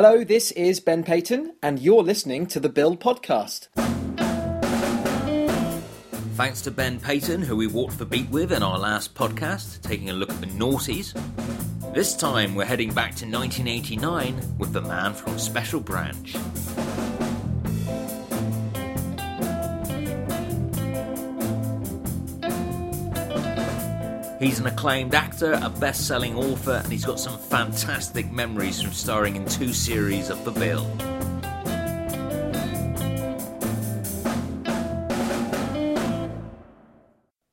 [0.00, 3.66] Hello, this is Ben Payton, and you're listening to the Bill Podcast.
[6.36, 10.08] Thanks to Ben Payton, who we walked the beat with in our last podcast, taking
[10.10, 11.20] a look at the noughties.
[11.94, 16.36] This time we're heading back to 1989 with the man from Special Branch.
[24.40, 28.92] He's an acclaimed actor, a best selling author, and he's got some fantastic memories from
[28.92, 30.86] starring in two series of The Bill.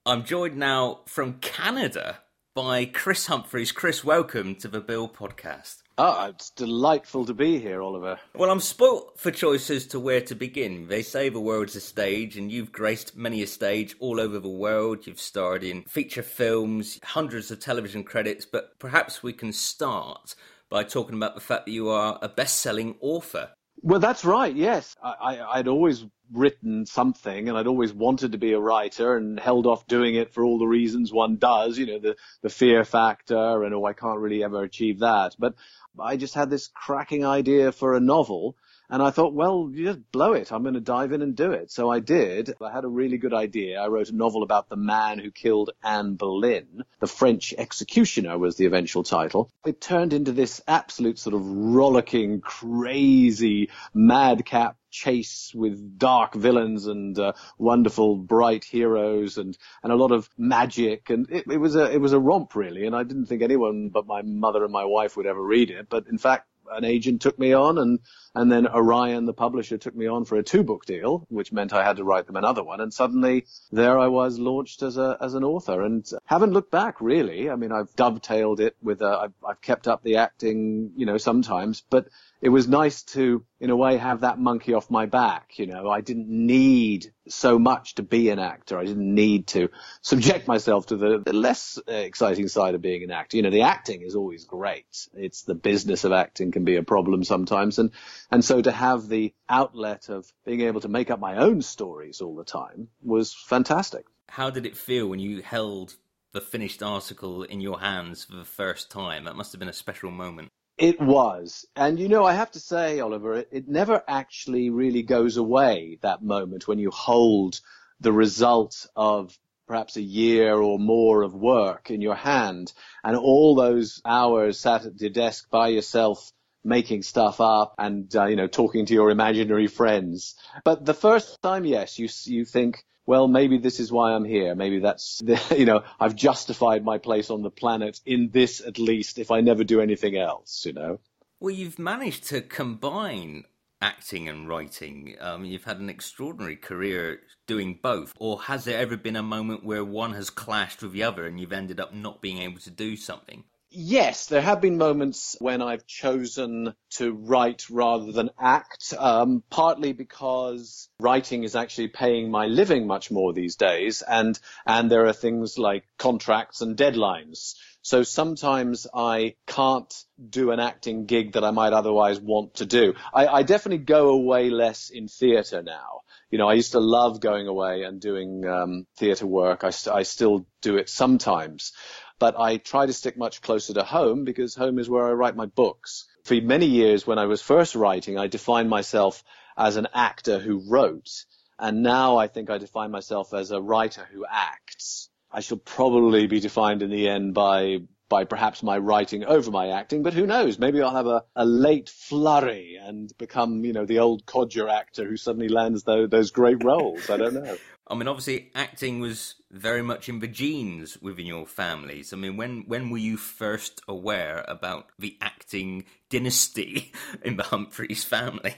[0.05, 2.19] I'm joined now from Canada
[2.53, 3.71] by Chris Humphreys.
[3.71, 5.84] Chris, welcome to the Bill podcast.
[5.97, 8.19] Oh, it's delightful to be here, Oliver.
[8.33, 10.89] Well, I'm spoilt for choice as to where to begin.
[10.89, 14.49] They say the world's a stage, and you've graced many a stage all over the
[14.49, 15.07] world.
[15.07, 20.35] You've starred in feature films, hundreds of television credits, but perhaps we can start
[20.69, 23.51] by talking about the fact that you are a best selling author.
[23.81, 24.53] Well, that's right.
[24.53, 29.15] Yes, I, I, would always written something, and I'd always wanted to be a writer,
[29.15, 31.77] and held off doing it for all the reasons one does.
[31.77, 35.35] You know, the the fear factor, and oh, I can't really ever achieve that.
[35.37, 35.55] But
[35.99, 38.55] I just had this cracking idea for a novel.
[38.87, 40.51] And I thought, well, you just blow it.
[40.51, 41.71] I'm going to dive in and do it.
[41.71, 42.53] So I did.
[42.61, 43.81] I had a really good idea.
[43.81, 46.83] I wrote a novel about the man who killed Anne Boleyn.
[46.99, 49.49] The French Executioner was the eventual title.
[49.65, 57.19] It turned into this absolute sort of rollicking, crazy, madcap chase with dark villains and
[57.19, 61.91] uh, wonderful bright heroes and and a lot of magic and it, it was a
[61.91, 64.85] it was a romp really and I didn't think anyone but my mother and my
[64.85, 67.99] wife would ever read it but in fact an agent took me on and
[68.35, 71.71] and then Orion, the publisher, took me on for a two book deal, which meant
[71.71, 72.81] I had to write them another one.
[72.81, 76.99] And suddenly there I was launched as a, as an author and haven't looked back
[76.99, 77.49] really.
[77.49, 81.17] I mean, I've dovetailed it with, a, I've, I've kept up the acting, you know,
[81.17, 82.09] sometimes, but
[82.41, 85.57] it was nice to, in a way, have that monkey off my back.
[85.57, 88.77] You know, I didn't need so much to be an actor.
[88.77, 89.69] I didn't need to
[90.01, 93.37] subject myself to the, the less exciting side of being an actor.
[93.37, 95.07] You know, the acting is always great.
[95.13, 97.79] It's the business of acting can be a problem sometimes.
[97.79, 97.91] And,
[98.29, 102.21] and so to have the outlet of being able to make up my own stories
[102.21, 104.05] all the time was fantastic.
[104.27, 105.95] How did it feel when you held
[106.33, 109.23] the finished article in your hands for the first time?
[109.23, 110.49] That must have been a special moment.
[110.77, 111.65] It was.
[111.75, 115.99] And you know, I have to say, Oliver, it, it never actually really goes away,
[116.01, 117.61] that moment when you hold
[118.01, 119.37] the result of
[119.67, 122.71] perhaps a year or more of work in your hand
[123.03, 126.31] and all those hours sat at your desk by yourself
[126.65, 131.41] making stuff up and uh, you know talking to your imaginary friends but the first
[131.41, 134.55] time yes you you think well, maybe this is why I'm here.
[134.55, 138.79] Maybe that's, the, you know, I've justified my place on the planet in this at
[138.79, 140.99] least if I never do anything else, you know.
[141.39, 143.43] Well, you've managed to combine
[143.81, 145.15] acting and writing.
[145.19, 148.13] Um, you've had an extraordinary career doing both.
[148.17, 151.39] Or has there ever been a moment where one has clashed with the other and
[151.39, 153.43] you've ended up not being able to do something?
[153.77, 159.91] Yes, there have been moments when I've chosen to write rather than act, um, partly
[159.91, 165.13] because writing is actually paying my living much more these days, and and there are
[165.13, 167.55] things like contracts and deadlines.
[167.81, 169.93] So sometimes I can't
[170.29, 172.93] do an acting gig that I might otherwise want to do.
[173.13, 176.01] I, I definitely go away less in theatre now.
[176.31, 179.63] You know, I used to love going away and doing um, theatre work.
[179.63, 181.73] I, st- I still do it sometimes
[182.19, 185.35] but I try to stick much closer to home because home is where I write
[185.35, 186.05] my books.
[186.23, 189.23] For many years when I was first writing, I defined myself
[189.57, 191.25] as an actor who wrote.
[191.59, 195.09] And now I think I define myself as a writer who acts.
[195.31, 199.69] I shall probably be defined in the end by by perhaps my writing over my
[199.69, 200.59] acting, but who knows?
[200.59, 205.07] Maybe I'll have a, a late flurry and become, you know, the old codger actor
[205.07, 207.09] who suddenly lands those, those great roles.
[207.09, 207.57] I don't know.
[207.87, 212.13] I mean, obviously, acting was very much in the genes within your families.
[212.13, 216.91] I mean, when when were you first aware about the acting dynasty
[217.23, 218.55] in the Humphreys family?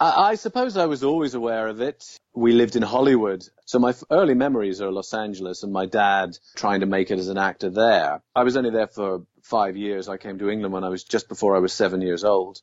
[0.00, 2.18] I, I suppose I was always aware of it.
[2.34, 6.80] We lived in Hollywood, so my early memories are Los Angeles and my dad trying
[6.80, 8.20] to make it as an actor there.
[8.34, 10.08] I was only there for five years.
[10.08, 12.60] I came to England when I was just before I was seven years old.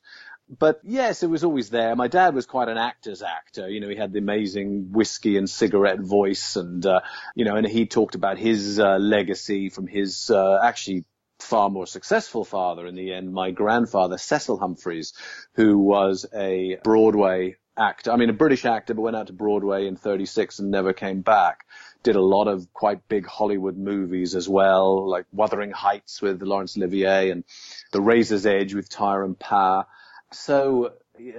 [0.48, 1.96] But yes, it was always there.
[1.96, 3.68] My dad was quite an actor's actor.
[3.68, 7.00] You know, he had the amazing whiskey and cigarette voice and, uh,
[7.34, 11.04] you know, and he talked about his uh, legacy from his, uh, actually
[11.40, 15.14] far more successful father in the end, my grandfather, Cecil Humphreys,
[15.54, 18.12] who was a Broadway actor.
[18.12, 21.22] I mean, a British actor, but went out to Broadway in 36 and never came
[21.22, 21.66] back.
[22.02, 26.76] Did a lot of quite big Hollywood movies as well, like Wuthering Heights with Laurence
[26.76, 27.44] Olivier and
[27.92, 29.86] The Razor's Edge with Tyrone Power
[30.34, 30.92] So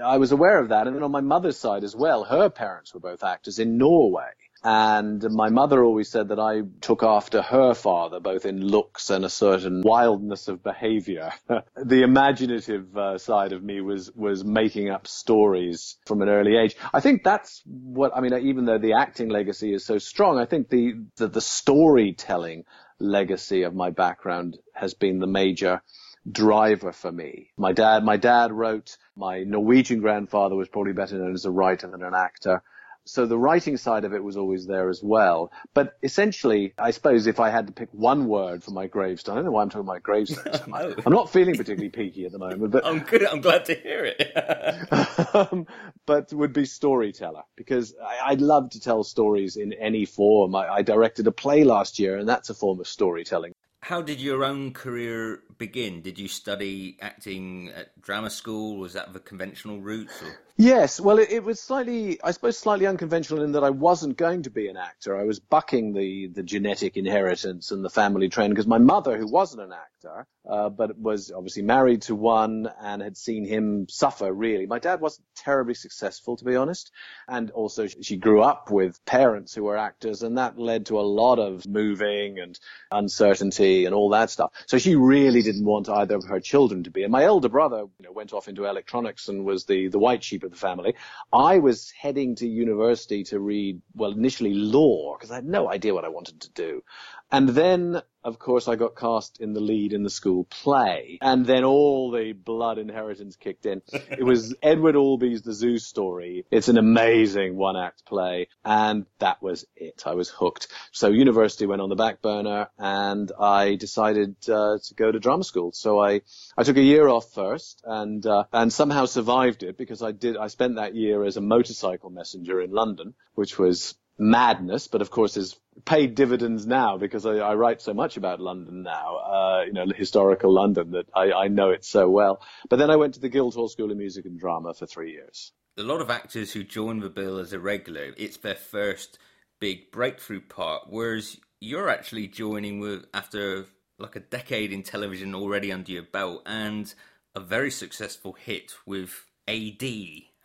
[0.03, 0.87] I was aware of that.
[0.87, 4.29] And then on my mother's side as well, her parents were both actors in Norway.
[4.67, 9.23] And my mother always said that I took after her father, both in looks and
[9.23, 11.31] a certain wildness of behavior.
[11.75, 16.75] the imaginative uh, side of me was, was making up stories from an early age.
[16.91, 20.45] I think that's what, I mean, even though the acting legacy is so strong, I
[20.45, 22.63] think the, the, the storytelling
[22.97, 25.83] legacy of my background has been the major
[26.29, 27.51] driver for me.
[27.57, 31.87] My dad, my dad wrote, my Norwegian grandfather was probably better known as a writer
[31.87, 32.61] than an actor
[33.05, 35.51] so the writing side of it was always there as well.
[35.75, 39.37] But essentially, I suppose if I had to pick one word for my gravestone, I
[39.37, 40.67] don't know why I'm talking about gravestones.
[40.67, 40.95] no.
[41.05, 43.23] I'm not feeling particularly peaky at the moment, but I'm good.
[43.25, 45.35] I'm glad to hear it.
[45.35, 45.67] um,
[46.07, 50.55] but would be storyteller because I, would love to tell stories in any form.
[50.55, 53.53] I, I directed a play last year, and that's a form of storytelling.
[53.85, 56.01] How did your own career begin?
[56.01, 58.77] Did you study acting at drama school?
[58.77, 60.09] Was that the conventional route?
[60.23, 60.39] Or?
[60.57, 64.43] Yes, well, it, it, was slightly, I suppose, slightly unconventional in that I wasn't going
[64.43, 65.19] to be an actor.
[65.19, 69.27] I was bucking the, the genetic inheritance and the family trend because my mother, who
[69.27, 74.31] wasn't an actor, uh, but was obviously married to one and had seen him suffer
[74.31, 74.65] really.
[74.65, 76.91] My dad wasn't terribly successful, to be honest.
[77.27, 81.01] And also she grew up with parents who were actors and that led to a
[81.01, 82.57] lot of moving and
[82.91, 84.51] uncertainty and all that stuff.
[84.67, 87.03] So she really didn't want either of her children to be.
[87.03, 90.23] And my elder brother, you know, went off into electronics and was the, the white
[90.23, 90.95] sheep of the family.
[91.33, 95.93] I was heading to university to read, well, initially law, because I had no idea
[95.93, 96.83] what I wanted to do.
[97.31, 101.17] And then, of course, I got cast in the lead in the school play.
[101.21, 103.81] And then all the blood inheritance kicked in.
[103.91, 106.45] it was Edward Albee's The Zoo Story.
[106.51, 108.47] It's an amazing one act play.
[108.63, 110.03] And that was it.
[110.05, 110.67] I was hooked.
[110.91, 115.43] So university went on the back burner and I decided uh, to go to drama
[115.43, 115.71] school.
[115.71, 116.21] So I,
[116.57, 120.37] I took a year off first and, uh, and somehow survived it because I did,
[120.37, 125.09] I spent that year as a motorcycle messenger in London, which was madness, but of
[125.09, 129.63] course is paid dividends now because I, I write so much about London now, uh,
[129.65, 132.41] you know, historical London that I, I know it so well.
[132.69, 135.51] But then I went to the Guildhall School of Music and Drama for three years.
[135.77, 139.19] A lot of actors who join the bill as a regular, it's their first
[139.59, 143.65] big breakthrough part, whereas you're actually joining with after
[143.97, 146.93] like a decade in television already under your belt and
[147.33, 149.83] a very successful hit with AD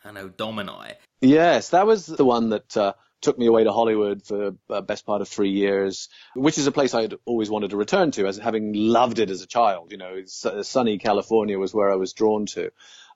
[0.03, 0.93] Anno Domini.
[1.21, 5.05] Yes, that was the one that uh, took me away to Hollywood for the best
[5.05, 8.37] part of three years, which is a place I'd always wanted to return to as
[8.37, 9.91] having loved it as a child.
[9.91, 12.71] You know, sunny California was where I was drawn to.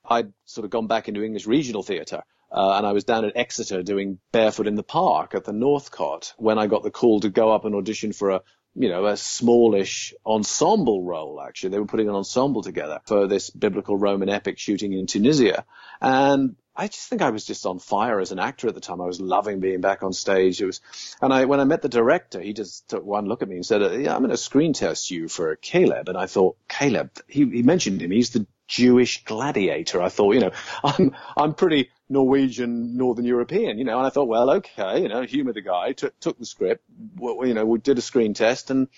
[0.08, 2.22] I'd sort of gone back into English regional theatre.
[2.50, 6.32] Uh, and I was down at Exeter doing Barefoot in the Park at the Northcott
[6.38, 8.42] when I got the call to go up and audition for a,
[8.76, 11.70] you know, a smallish ensemble role, actually.
[11.70, 15.64] They were putting an ensemble together for this biblical Roman epic shooting in Tunisia.
[16.00, 19.00] And I just think I was just on fire as an actor at the time.
[19.00, 20.60] I was loving being back on stage.
[20.60, 20.80] It was,
[21.22, 23.66] and I, when I met the director, he just took one look at me and
[23.66, 26.08] said, yeah, I'm going to screen test you for Caleb.
[26.08, 28.10] And I thought, Caleb, he, he mentioned him.
[28.10, 30.02] He's the Jewish gladiator.
[30.02, 30.52] I thought, you know,
[30.84, 35.22] I'm, I'm pretty Norwegian, Northern European, you know, and I thought, well, okay, you know,
[35.22, 36.84] humor the guy, took, took the script,
[37.20, 38.88] you know, we did a screen test and,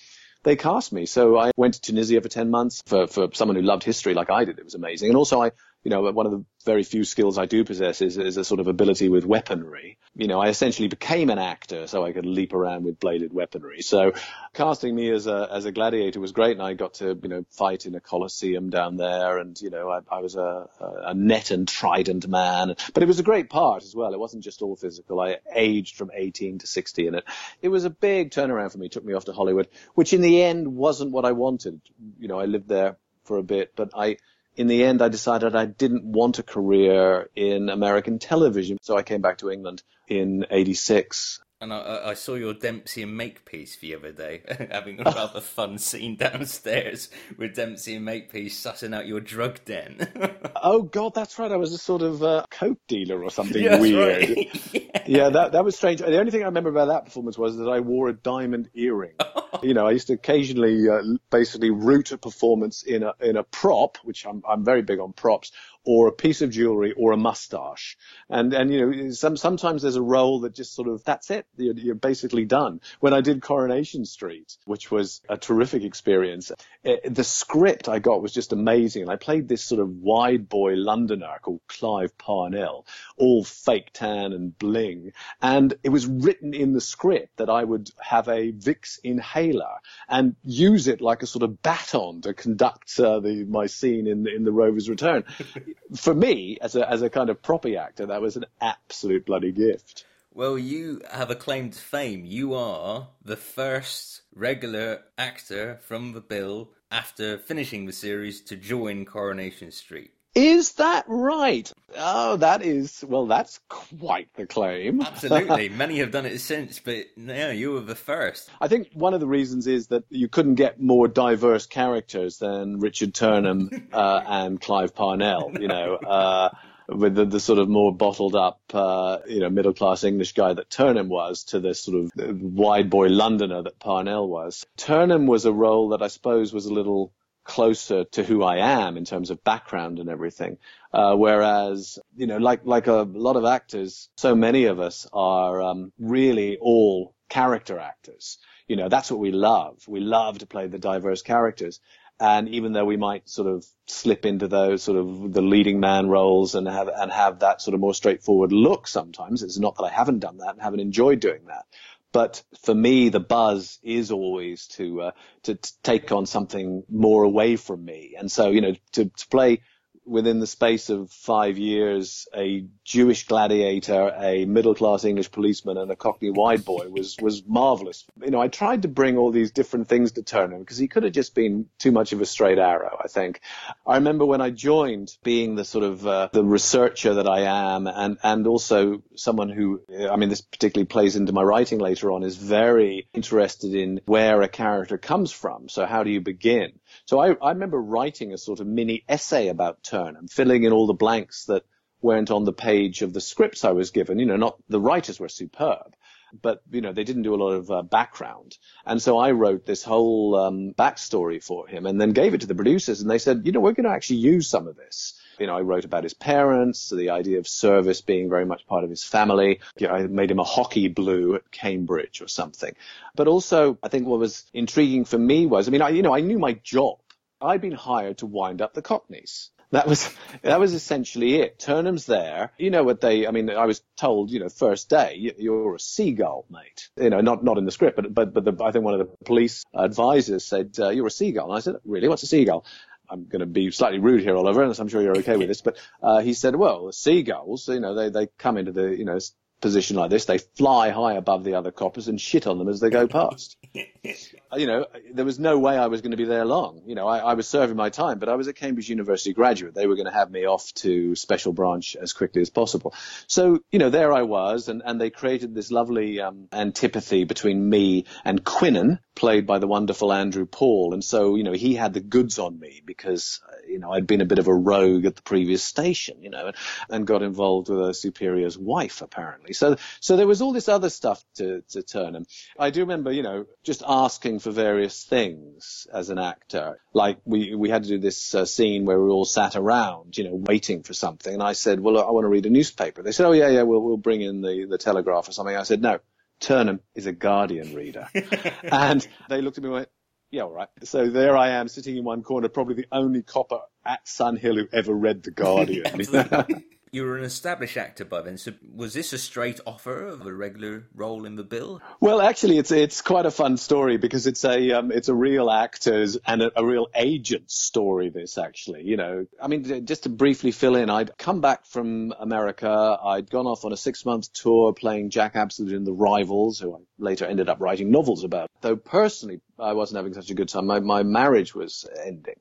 [0.44, 1.06] they cast me.
[1.06, 4.31] So I went to Tunisia for 10 months for, for someone who loved history like
[4.31, 4.58] I did.
[4.58, 5.08] It was amazing.
[5.08, 5.50] And also I
[5.84, 8.60] you know, one of the very few skills I do possess is, is a sort
[8.60, 9.96] of ability with weaponry.
[10.14, 13.82] You know, I essentially became an actor so I could leap around with bladed weaponry.
[13.82, 14.12] So
[14.53, 17.44] casting me as a, as a gladiator was great and I got to, you know,
[17.50, 21.53] fight in a coliseum down there and, you know, I, I was a, a net
[21.53, 24.12] and trident man, but it was a great part as well.
[24.12, 25.20] It wasn't just all physical.
[25.20, 27.24] I aged from 18 to 60 in it.
[27.62, 28.86] It was a big turnaround for me.
[28.86, 31.81] It took me off to Hollywood, which in the end wasn't what I wanted.
[32.19, 34.17] You know, I lived there for a bit, but I,
[34.58, 38.77] in the end, I decided I didn't want a career in American television.
[38.82, 43.17] So I came back to England in 86 and I, I, saw your Dempsey and
[43.17, 48.94] Makepeace the other day, having a rather fun scene downstairs with Dempsey and Makepeace sussing
[48.94, 50.08] out your drug den.
[50.62, 51.50] oh God, that's right.
[51.50, 54.29] I was a sort of uh, coke dealer or something yeah, weird.
[54.29, 54.72] Right.
[54.72, 55.03] yeah.
[55.06, 56.00] yeah, that that was strange.
[56.00, 59.15] The only thing I remember about that performance was that I wore a diamond earring.
[59.62, 63.43] you know, I used to occasionally uh, basically root a performance in a in a
[63.43, 65.50] prop, which I'm I'm very big on props,
[65.85, 67.97] or a piece of jewelry or a mustache.
[68.29, 71.47] And, and, you know, some, sometimes there's a role that just sort of, that's it.
[71.56, 72.81] You're, you're basically done.
[73.01, 76.53] When I did Coronation Street, which was a terrific experience,
[76.85, 79.03] it, eh, the script I got was just amazing.
[79.03, 84.32] And I played this sort of wide boy Londoner called Clive Parnell, all fake tan
[84.32, 85.13] and bling.
[85.41, 90.37] And it was written in the script that I would have a Vicks inhaler and
[90.44, 94.44] use it like a sort of baton to conduct uh, the, my scene in, in
[94.44, 95.25] the Rover's Return.
[95.97, 99.53] for me, as a as a kind of proppy actor, that was an absolute bloody
[99.53, 100.05] gift.
[100.32, 102.25] Well, you have a claim to fame.
[102.25, 109.05] You are the first regular actor from the bill after finishing the series to join
[109.05, 110.13] Coronation Street.
[110.38, 111.72] Is that right?
[111.96, 115.02] Oh, that is, well, that's quite the claim.
[115.06, 115.68] Absolutely.
[115.68, 118.48] Many have done it since, but yeah, you were the first.
[118.60, 122.78] I think one of the reasons is that you couldn't get more diverse characters than
[122.78, 125.96] Richard Turnham uh, and Clive Parnell, you know.
[125.96, 126.50] Uh,
[126.86, 130.54] with the, the, sort of more bottled up, uh, you know, middle class English guy
[130.54, 134.64] that Turnham was to the sort of wide boy Londoner that Parnell was.
[134.76, 137.12] Turnham was a role that I suppose was a little
[137.48, 140.58] closer to who I am in terms of background and everything.
[140.93, 145.62] Uh, whereas, you know, like, like a lot of actors, so many of us are,
[145.62, 148.38] um, really all character actors.
[148.69, 149.82] You know, that's what we love.
[149.88, 151.81] We love to play the diverse characters.
[152.20, 156.08] And even though we might sort of slip into those sort of the leading man
[156.08, 159.84] roles and have, and have that sort of more straightforward look sometimes, it's not that
[159.84, 161.64] I haven't done that and haven't enjoyed doing that.
[162.12, 165.10] But for me, the buzz is always to, uh,
[165.44, 168.15] to, to take on something more away from me.
[168.19, 169.60] And so, you know, to, to play
[170.08, 175.91] within the space of five years, a Jewish gladiator, a middle class English policeman, and
[175.91, 178.05] a Cockney wide boy was was marvelous.
[178.22, 181.05] You know, I tried to bring all these different things to Turnham because he could
[181.05, 182.96] have just been too much of a straight arrow.
[183.03, 183.41] I think.
[183.86, 187.41] I remember when I joined, being the sort of uh, the researcher that I
[187.74, 192.12] am, and and also someone who, I mean, this particularly plays into my writing later
[192.12, 195.69] on, is very interested in where a character comes from.
[195.69, 196.79] So how do you begin?
[197.05, 199.82] So I, I remember writing a sort of mini essay about
[200.31, 201.64] filling in all the blanks that
[202.00, 204.19] weren't on the page of the scripts I was given.
[204.19, 205.94] You know, not the writers were superb,
[206.43, 209.67] but you know they didn't do a lot of uh, background, and so I wrote
[209.67, 213.19] this whole um, backstory for him, and then gave it to the producers, and they
[213.19, 215.20] said, you know, we're going to actually use some of this.
[215.38, 218.67] You know, I wrote about his parents, so the idea of service being very much
[218.67, 219.60] part of his family.
[219.78, 222.74] You know, I made him a hockey blue at Cambridge or something.
[223.14, 226.14] But also, I think what was intriguing for me was, I mean, I, you know,
[226.14, 226.98] I knew my job.
[227.40, 229.50] I'd been hired to wind up the Cockneys.
[229.70, 231.58] That was that was essentially it.
[231.58, 232.53] Turnham's there.
[232.56, 233.27] You know what they?
[233.27, 236.89] I mean, I was told, you know, first day, you're a seagull, mate.
[236.96, 239.01] You know, not not in the script, but but but the, I think one of
[239.01, 241.51] the police advisors said uh, you're a seagull.
[241.51, 242.08] And I said, really?
[242.08, 242.65] What's a seagull?
[243.10, 245.63] I'm going to be slightly rude here, Oliver, and I'm sure you're okay with this,
[245.63, 249.06] but uh, he said, well, the seagulls, you know, they, they come into the, you
[249.06, 249.19] know,
[249.60, 252.81] position like this, they fly high above the other coppers and shit on them as
[252.81, 253.56] they go past.
[253.74, 256.82] you know, there was no way I was going to be there long.
[256.86, 259.74] You know, I, I, was serving my time, but I was a Cambridge University graduate.
[259.74, 262.94] They were going to have me off to special branch as quickly as possible.
[263.27, 267.69] So, you know, there I was, and, and they created this lovely um, antipathy between
[267.69, 270.94] me and Quinnan, played by the wonderful Andrew Paul.
[270.94, 274.06] And so, you know, he had the goods on me because, uh, you know, I'd
[274.06, 276.56] been a bit of a rogue at the previous station, you know, and,
[276.88, 279.47] and got involved with a superior's wife, apparently.
[279.52, 282.26] So, so there was all this other stuff to, to Turnham.
[282.58, 286.81] I do remember, you know, just asking for various things as an actor.
[286.93, 290.24] Like we, we had to do this uh, scene where we all sat around, you
[290.24, 291.32] know, waiting for something.
[291.32, 293.02] And I said, well, I want to read a newspaper.
[293.02, 295.56] They said, oh yeah, yeah, we'll, we'll bring in the, the Telegraph or something.
[295.56, 295.98] I said, no,
[296.40, 298.08] Turnham is a Guardian reader.
[298.62, 299.88] and they looked at me and went,
[300.31, 300.69] yeah, all right.
[300.84, 304.56] So there I am sitting in one corner, probably the only copper at Sun Hill
[304.56, 305.84] who ever read The Guardian.
[306.92, 310.32] you were an established actor by then, so was this a straight offer of a
[310.32, 311.80] regular role in the bill?
[312.00, 315.50] Well, actually, it's it's quite a fun story because it's a um, it's a real
[315.50, 318.10] actor's and a, a real agent's story.
[318.10, 322.12] This actually, you know, I mean, just to briefly fill in, I'd come back from
[322.18, 322.98] America.
[323.02, 326.74] I'd gone off on a six month tour playing Jack Absolute in The Rivals, who
[326.74, 328.50] I later ended up writing novels about.
[328.60, 330.66] Though personally, I wasn't having such a good time.
[330.66, 332.36] My my marriage was ending.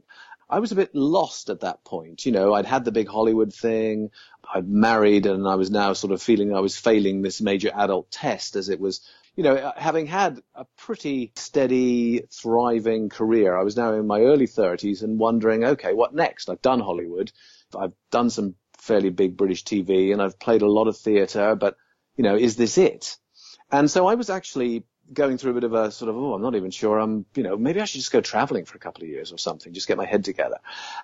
[0.49, 2.25] I was a bit lost at that point.
[2.25, 4.11] You know, I'd had the big Hollywood thing.
[4.53, 8.11] I'd married and I was now sort of feeling I was failing this major adult
[8.11, 9.01] test as it was,
[9.35, 13.57] you know, uh, having had a pretty steady, thriving career.
[13.57, 16.49] I was now in my early thirties and wondering, okay, what next?
[16.49, 17.31] I've done Hollywood.
[17.77, 21.75] I've done some fairly big British TV and I've played a lot of theater, but
[22.15, 23.17] you know, is this it?
[23.71, 26.41] And so I was actually going through a bit of a sort of, oh, I'm
[26.41, 26.99] not even sure.
[26.99, 29.37] I'm, you know, maybe I should just go traveling for a couple of years or
[29.37, 30.57] something, just get my head together.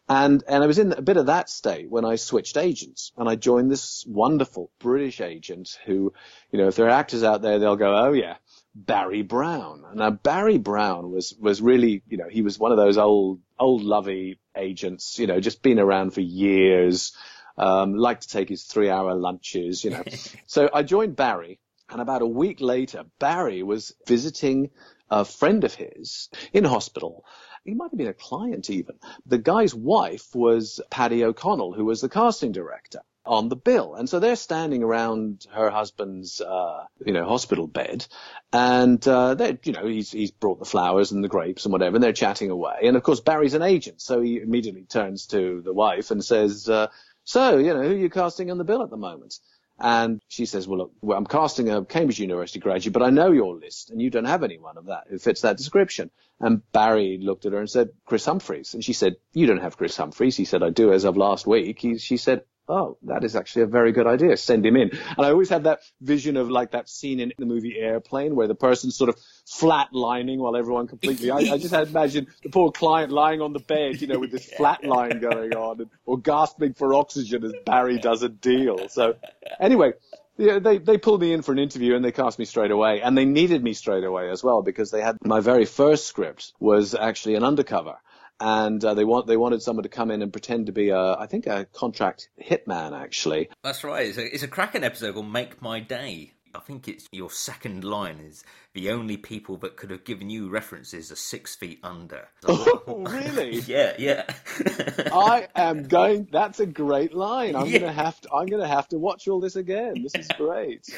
[0.07, 3.29] And, and I was in a bit of that state when I switched agents and
[3.29, 6.13] I joined this wonderful British agent who,
[6.51, 8.36] you know, if there are actors out there, they'll go, oh yeah,
[8.75, 9.86] Barry Brown.
[9.93, 13.83] Now Barry Brown was, was really, you know, he was one of those old, old
[13.83, 17.15] lovey agents, you know, just been around for years,
[17.57, 20.03] um, liked to take his three hour lunches, you know.
[20.48, 21.60] so I joined Barry
[21.93, 24.71] and about a week later, Barry was visiting
[25.09, 27.23] a friend of his in hospital.
[27.63, 28.95] he might have been a client even.
[29.27, 33.95] The guy's wife was Paddy O'Connell, who was the casting director on the bill.
[33.95, 38.05] And so they're standing around her husband's, uh, you know, hospital bed.
[38.51, 41.95] And, uh, they, you know, he's, he's brought the flowers and the grapes and whatever,
[41.95, 42.79] and they're chatting away.
[42.83, 44.01] And of course, Barry's an agent.
[44.01, 46.88] So he immediately turns to the wife and says, uh,
[47.23, 49.39] so, you know, who are you casting on the bill at the moment?
[49.80, 53.32] And she says, well, look, well, I'm casting a Cambridge University graduate, but I know
[53.32, 56.12] your list and you don't have anyone of that who fits that description.
[56.39, 58.74] And Barry looked at her and said, Chris Humphreys.
[58.74, 60.38] And she said, you don't have Chris Humphreys.
[60.38, 61.80] He said, I do as of last week.
[61.80, 64.38] He, she said, oh, that is actually a very good idea.
[64.38, 64.91] Send him in.
[64.91, 68.48] And I always have that vision of like that scene in the movie Airplane where
[68.48, 69.17] the person's sort of
[69.48, 73.60] flatlining while everyone completely, I, I just had imagined the poor client lying on the
[73.60, 77.53] bed, you know, with this flat line going on and, or gasping for oxygen as
[77.65, 78.89] Barry does a deal.
[78.89, 79.15] So
[79.60, 79.93] anyway,
[80.38, 83.01] yeah, they they pulled me in for an interview and they cast me straight away,
[83.01, 86.53] and they needed me straight away as well because they had my very first script
[86.60, 87.98] was actually an undercover,
[88.40, 91.16] and uh, they want they wanted someone to come in and pretend to be a
[91.18, 93.50] I think a contract hitman actually.
[93.63, 94.08] That's right.
[94.08, 97.84] It's a, it's a cracking episode called "Make My Day." I think it's your second
[97.84, 102.28] line is the only people that could have given you references are six feet under.
[102.86, 103.60] Oh, really?
[103.68, 104.24] yeah, yeah.
[105.12, 106.28] I am going.
[106.32, 107.56] That's a great line.
[107.56, 107.80] I'm yeah.
[107.80, 108.34] gonna have to.
[108.34, 110.04] I'm gonna have to watch all this again.
[110.04, 110.90] This is great.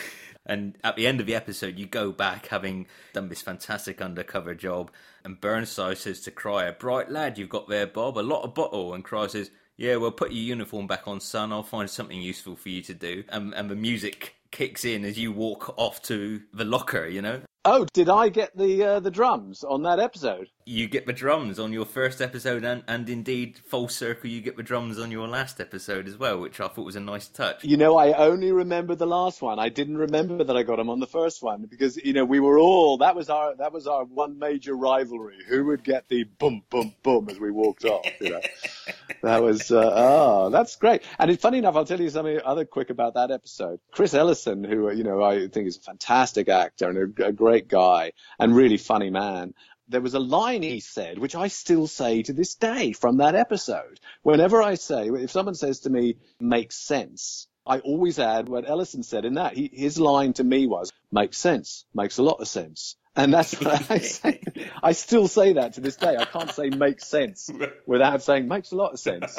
[0.45, 4.53] And at the end of the episode, you go back having done this fantastic undercover
[4.53, 4.91] job,
[5.23, 8.17] and Burnside says to Cryer, "Bright lad, you've got there, Bob.
[8.17, 11.51] A lot of bottle." And Cryer says, "Yeah, well, put your uniform back on, son.
[11.51, 15.17] I'll find something useful for you to do." And, and the music kicks in as
[15.17, 17.41] you walk off to the locker, you know?
[17.67, 20.49] Oh, did I get the uh, the drums on that episode?
[20.65, 24.55] You get the drums on your first episode, and, and indeed, full circle, you get
[24.55, 27.63] the drums on your last episode as well, which I thought was a nice touch.
[27.63, 29.57] You know, I only remember the last one.
[29.57, 32.39] I didn't remember that I got them on the first one because you know we
[32.39, 35.37] were all that was our that was our one major rivalry.
[35.47, 38.05] Who would get the boom boom boom as we walked off?
[38.21, 38.41] You know,
[39.25, 41.01] that was uh, oh, that's great.
[41.19, 43.79] And it's funny enough, I'll tell you something other quick about that episode.
[43.91, 47.55] Chris Ellison, who you know I think is a fantastic actor and a, a great
[47.55, 49.53] great guy and really funny man.
[49.87, 53.35] There was a line he said, which I still say to this day from that
[53.35, 53.99] episode.
[54.23, 59.03] Whenever I say, if someone says to me, makes sense, I always add what Ellison
[59.03, 59.53] said in that.
[59.53, 62.95] He, his line to me was, makes sense, makes a lot of sense.
[63.15, 64.41] And that's what I say.
[64.83, 66.15] I still say that to this day.
[66.17, 67.49] I can't say makes sense
[67.85, 69.37] without saying makes a lot of sense.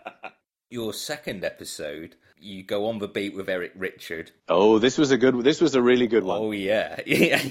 [0.70, 4.30] Your second episode you go on the beat with Eric Richard.
[4.48, 5.42] Oh, this was a good.
[5.44, 6.40] This was a really good one.
[6.40, 7.42] Oh yeah, yeah.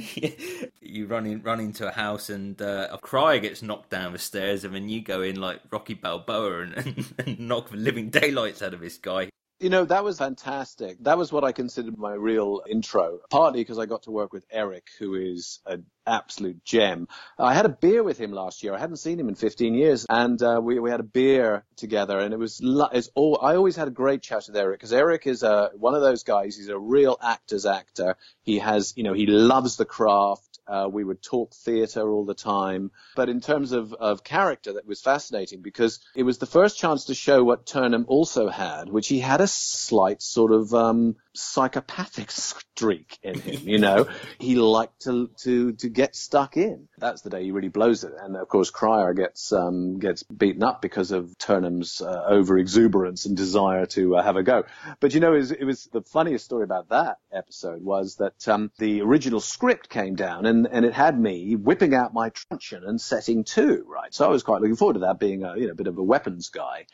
[0.82, 4.20] you run in, run into a house, and uh, a Cryer gets knocked down the
[4.20, 8.10] stairs, and then you go in like Rocky Balboa and, and, and knock the living
[8.10, 9.30] daylights out of this guy.
[9.60, 11.04] You know, that was fantastic.
[11.04, 14.46] That was what I considered my real intro, partly because I got to work with
[14.50, 17.10] Eric, who is an absolute gem.
[17.38, 18.74] I had a beer with him last year.
[18.74, 22.20] I hadn't seen him in 15 years, and uh, we, we had a beer together,
[22.20, 22.62] and it was,
[22.94, 25.94] it's all, I always had a great chat with Eric, because Eric is a, one
[25.94, 28.16] of those guys, he's a real actor's actor.
[28.44, 30.49] He has, you know, he loves the craft.
[30.70, 32.92] Uh, we would talk theatre all the time.
[33.16, 37.06] But in terms of, of character, that was fascinating because it was the first chance
[37.06, 42.32] to show what Turnham also had, which he had a slight sort of um, psychopathic
[42.80, 43.68] streak in him.
[43.68, 44.08] You know,
[44.40, 46.88] he liked to to to get stuck in.
[46.98, 48.14] That's the day he really blows it.
[48.20, 53.26] And of course, Cryer gets um, gets beaten up because of Turnham's uh, over exuberance
[53.26, 54.64] and desire to uh, have a go.
[55.00, 58.48] But you know, it was, it was, the funniest story about that episode was that
[58.48, 62.84] um, the original script came down and and it had me whipping out my truncheon
[62.86, 63.86] and setting to.
[63.88, 65.98] Right, so I was quite looking forward to that, being a you know bit of
[65.98, 66.86] a weapons guy.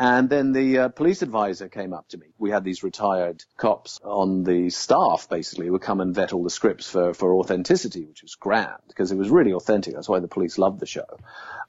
[0.00, 2.28] And then the uh, police advisor came up to me.
[2.38, 6.42] We had these retired cops on the staff, basically, who would come and vet all
[6.42, 9.92] the scripts for, for authenticity, which was grand because it was really authentic.
[9.92, 11.18] That's why the police loved the show.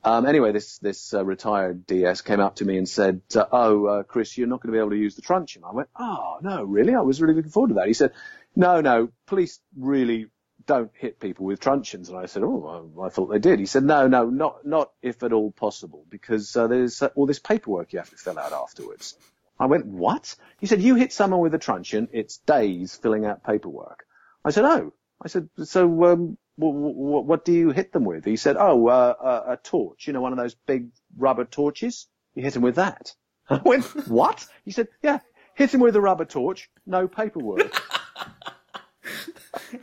[0.05, 3.85] Um, anyway, this this uh, retired DS came up to me and said, uh, "Oh,
[3.85, 6.37] uh, Chris, you're not going to be able to use the truncheon." I went, "Oh,
[6.41, 6.95] no, really?
[6.95, 8.13] I was really looking forward to that." He said,
[8.55, 10.27] "No, no, police really
[10.71, 12.07] don't hit people with truncheons.
[12.07, 13.59] And I said, oh, I, I thought they did.
[13.59, 17.25] He said, no, no, not, not if at all possible, because uh, there's uh, all
[17.25, 19.15] this paperwork you have to fill out afterwards.
[19.59, 20.33] I went, what?
[20.61, 24.05] He said, you hit someone with a truncheon, it's days filling out paperwork.
[24.45, 24.93] I said, oh.
[25.21, 28.23] I said, so um, w- w- what do you hit them with?
[28.23, 32.07] He said, oh, uh, a, a torch, you know, one of those big rubber torches.
[32.33, 33.13] You hit them with that.
[33.49, 34.47] I went, what?
[34.63, 35.19] He said, yeah,
[35.53, 37.77] hit him with a rubber torch, no paperwork.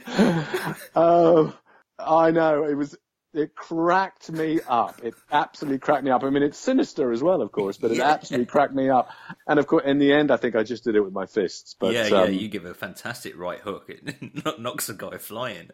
[0.94, 1.54] um,
[1.98, 2.96] I know it was.
[3.34, 5.00] It cracked me up.
[5.04, 6.24] It absolutely cracked me up.
[6.24, 8.08] I mean, it's sinister as well, of course, but it yeah.
[8.08, 9.10] absolutely cracked me up.
[9.46, 11.76] And of course, in the end, I think I just did it with my fists.
[11.78, 13.90] But yeah, yeah, um, you give a fantastic right hook.
[13.90, 15.70] It knocks the guy flying.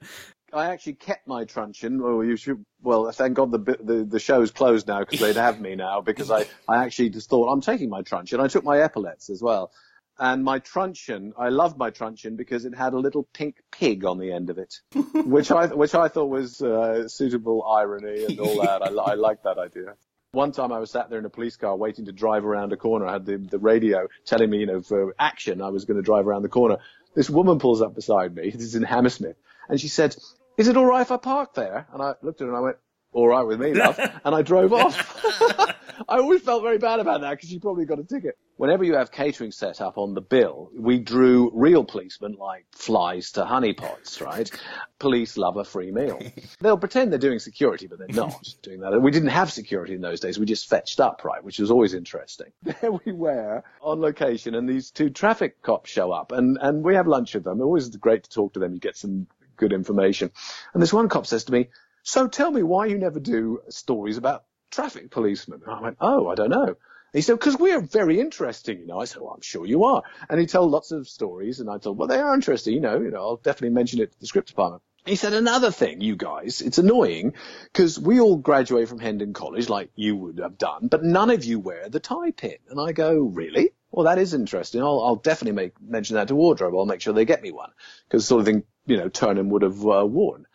[0.54, 2.00] I actually kept my truncheon.
[2.02, 2.64] Well, you should.
[2.80, 6.30] Well, thank God the the, the show's closed now because they'd have me now because
[6.32, 8.40] I I actually just thought I'm taking my truncheon.
[8.40, 9.72] I took my epaulets as well,
[10.18, 11.32] and my truncheon.
[11.38, 14.58] I loved my truncheon because it had a little pink pig on the end of
[14.58, 14.80] it,
[15.14, 18.82] which I which I thought was uh, suitable irony and all that.
[18.82, 19.94] I, I like that idea.
[20.32, 22.76] One time I was sat there in a police car waiting to drive around a
[22.76, 23.06] corner.
[23.06, 26.02] I had the, the radio telling me, you know, for action, I was going to
[26.02, 26.78] drive around the corner.
[27.14, 28.50] This woman pulls up beside me.
[28.50, 29.36] This is in Hammersmith.
[29.68, 30.16] And she said,
[30.56, 31.86] is it all right if I park there?
[31.92, 32.76] And I looked at her and I went,
[33.14, 33.98] all right with me, love.
[34.24, 35.24] and I drove off.
[36.08, 38.36] I always felt very bad about that because she probably got a ticket.
[38.56, 43.30] Whenever you have catering set up on the bill, we drew real policemen like flies
[43.32, 44.50] to honeypots, right?
[44.98, 46.20] Police love a free meal.
[46.60, 49.00] They'll pretend they're doing security, but they're not doing that.
[49.00, 50.38] We didn't have security in those days.
[50.38, 51.42] We just fetched up, right?
[51.42, 52.48] Which was always interesting.
[52.62, 56.96] There we were on location and these two traffic cops show up and, and we
[56.96, 57.60] have lunch with them.
[57.60, 58.74] Always great to talk to them.
[58.74, 60.30] You get some good information.
[60.72, 61.68] And this one cop says to me,
[62.04, 65.62] so tell me why you never do stories about traffic policemen.
[65.64, 66.76] And I went, oh, I don't know.
[67.14, 69.00] he said, because we're very interesting, you know.
[69.00, 70.02] I said, well, I'm sure you are.
[70.28, 73.00] And he told lots of stories and I told, well, they are interesting, you know,
[73.00, 74.82] you know, I'll definitely mention it to the script department.
[75.06, 77.34] He said another thing, you guys, it's annoying
[77.72, 81.44] because we all graduate from Hendon College like you would have done, but none of
[81.44, 82.56] you wear the tie pin.
[82.68, 83.70] And I go, really?
[83.90, 84.82] Well, that is interesting.
[84.82, 86.74] I'll, I'll definitely make mention that to wardrobe.
[86.74, 87.70] I'll make sure they get me one
[88.08, 90.46] because sort of thing, you know, Turnham would have uh, worn.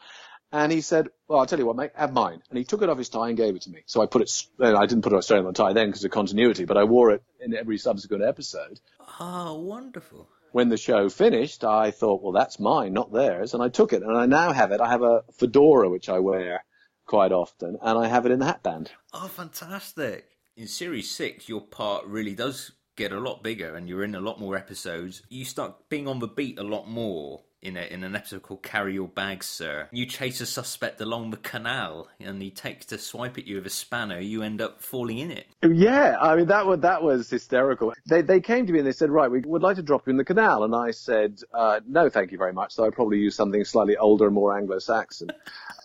[0.51, 2.41] And he said, well, I'll tell you what, mate, have mine.
[2.49, 3.83] And he took it off his tie and gave it to me.
[3.85, 6.11] So I put it, I didn't put it straight on the tie then because of
[6.11, 8.79] continuity, but I wore it in every subsequent episode.
[9.19, 10.27] Oh, wonderful.
[10.51, 13.53] When the show finished, I thought, well, that's mine, not theirs.
[13.53, 14.81] And I took it and I now have it.
[14.81, 16.63] I have a fedora, which I wear
[17.05, 18.91] quite often, and I have it in the hat band.
[19.13, 20.25] Oh, fantastic.
[20.55, 24.19] In series six, your part really does get a lot bigger and you're in a
[24.19, 25.21] lot more episodes.
[25.29, 28.63] You start being on the beat a lot more in a, in an episode called
[28.63, 32.97] "Carry Your Bags, Sir." You chase a suspect along the canal, and he takes to
[32.97, 34.19] swipe at you with a spanner.
[34.19, 35.47] You end up falling in it.
[35.63, 37.93] Yeah, I mean that was that was hysterical.
[38.07, 40.11] They they came to me and they said, "Right, we would like to drop you
[40.11, 43.19] in the canal," and I said, uh, "No, thank you very much." So I probably
[43.19, 45.31] use something slightly older, and more Anglo-Saxon.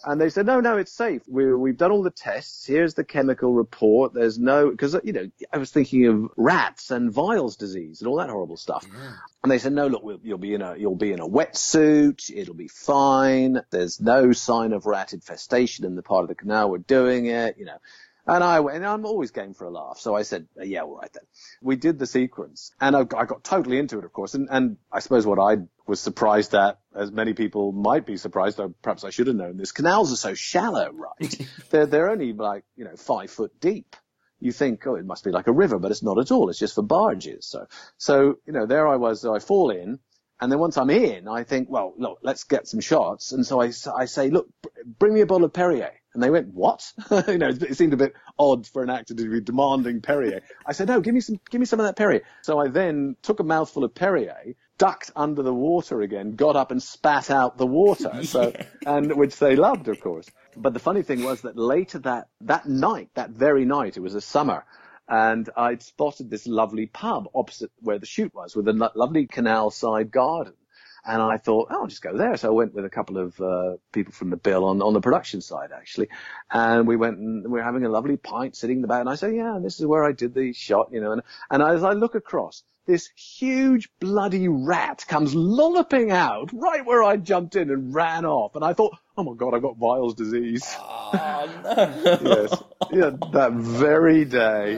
[0.06, 1.22] And they said, no, no, it's safe.
[1.26, 2.66] We, we've done all the tests.
[2.66, 4.12] Here's the chemical report.
[4.12, 8.16] There's no, because, you know, I was thinking of rats and Weil's disease and all
[8.16, 8.86] that horrible stuff.
[8.86, 9.12] Yeah.
[9.42, 11.26] And they said, no, look, we'll, you'll be in a, you'll be in a
[11.64, 12.30] wetsuit.
[12.34, 13.60] It'll be fine.
[13.70, 17.56] There's no sign of rat infestation in the part of the canal we're doing it,
[17.58, 17.78] you know.
[18.26, 19.98] And I and I'm always game for a laugh.
[19.98, 21.24] So I said, yeah, all right then.
[21.60, 24.32] We did the sequence and I, I got totally into it, of course.
[24.32, 28.56] And, and I suppose what I was surprised at, as many people might be surprised,
[28.56, 31.48] though perhaps I should have known this, canals are so shallow, right?
[31.70, 33.94] they're, they're only like, you know, five foot deep.
[34.40, 36.48] You think, oh, it must be like a river, but it's not at all.
[36.48, 37.46] It's just for barges.
[37.46, 37.66] So,
[37.98, 40.00] so, you know, there I was, I fall in.
[40.40, 43.32] And then once I'm in, I think, well, look, let's get some shots.
[43.32, 44.48] And so I, I say, look,
[44.98, 45.92] bring me a bottle of Perrier.
[46.12, 46.92] And they went, what?
[47.28, 50.42] you know, it seemed a bit odd for an actor to be demanding Perrier.
[50.64, 52.22] I said, no, give me some, give me some of that Perrier.
[52.42, 56.70] So I then took a mouthful of Perrier, ducked under the water again, got up
[56.70, 58.10] and spat out the water.
[58.24, 58.64] So, yeah.
[58.86, 60.26] and which they loved, of course.
[60.56, 64.14] But the funny thing was that later that, that night, that very night, it was
[64.14, 64.64] a summer,
[65.08, 69.70] and I'd spotted this lovely pub opposite where the shoot was with a lovely canal
[69.70, 70.54] side garden.
[71.06, 72.34] And I thought, oh, I'll just go there.
[72.38, 75.02] So I went with a couple of uh, people from the bill on, on the
[75.02, 76.08] production side, actually.
[76.50, 79.00] And we went and we were having a lovely pint sitting in the back.
[79.00, 81.12] And I said, yeah, this is where I did the shot, you know.
[81.12, 87.02] And, and as I look across, this huge bloody rat comes lolloping out right where
[87.02, 88.54] I jumped in and ran off.
[88.54, 90.64] And I thought, oh my God, I've got Weil's disease.
[90.78, 92.18] Oh, no.
[92.22, 92.62] yes.
[92.92, 94.74] Yeah, that very day.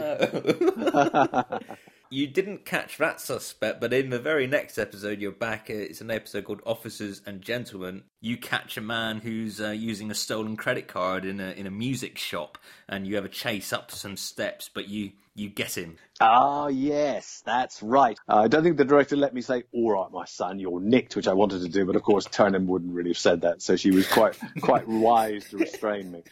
[0.76, 1.60] No.
[2.10, 5.70] you didn't catch that suspect, but in the very next episode, you're back.
[5.70, 8.04] It's an episode called Officers and Gentlemen.
[8.20, 11.70] You catch a man who's uh, using a stolen credit card in a in a
[11.70, 15.96] music shop, and you have a chase up some steps, but you you get him.
[16.20, 18.18] Ah, yes, that's right.
[18.28, 21.16] Uh, I don't think the director let me say, "All right, my son, you're nicked,"
[21.16, 23.76] which I wanted to do, but of course Turnham wouldn't really have said that, so
[23.76, 26.22] she was quite quite wise to restrain me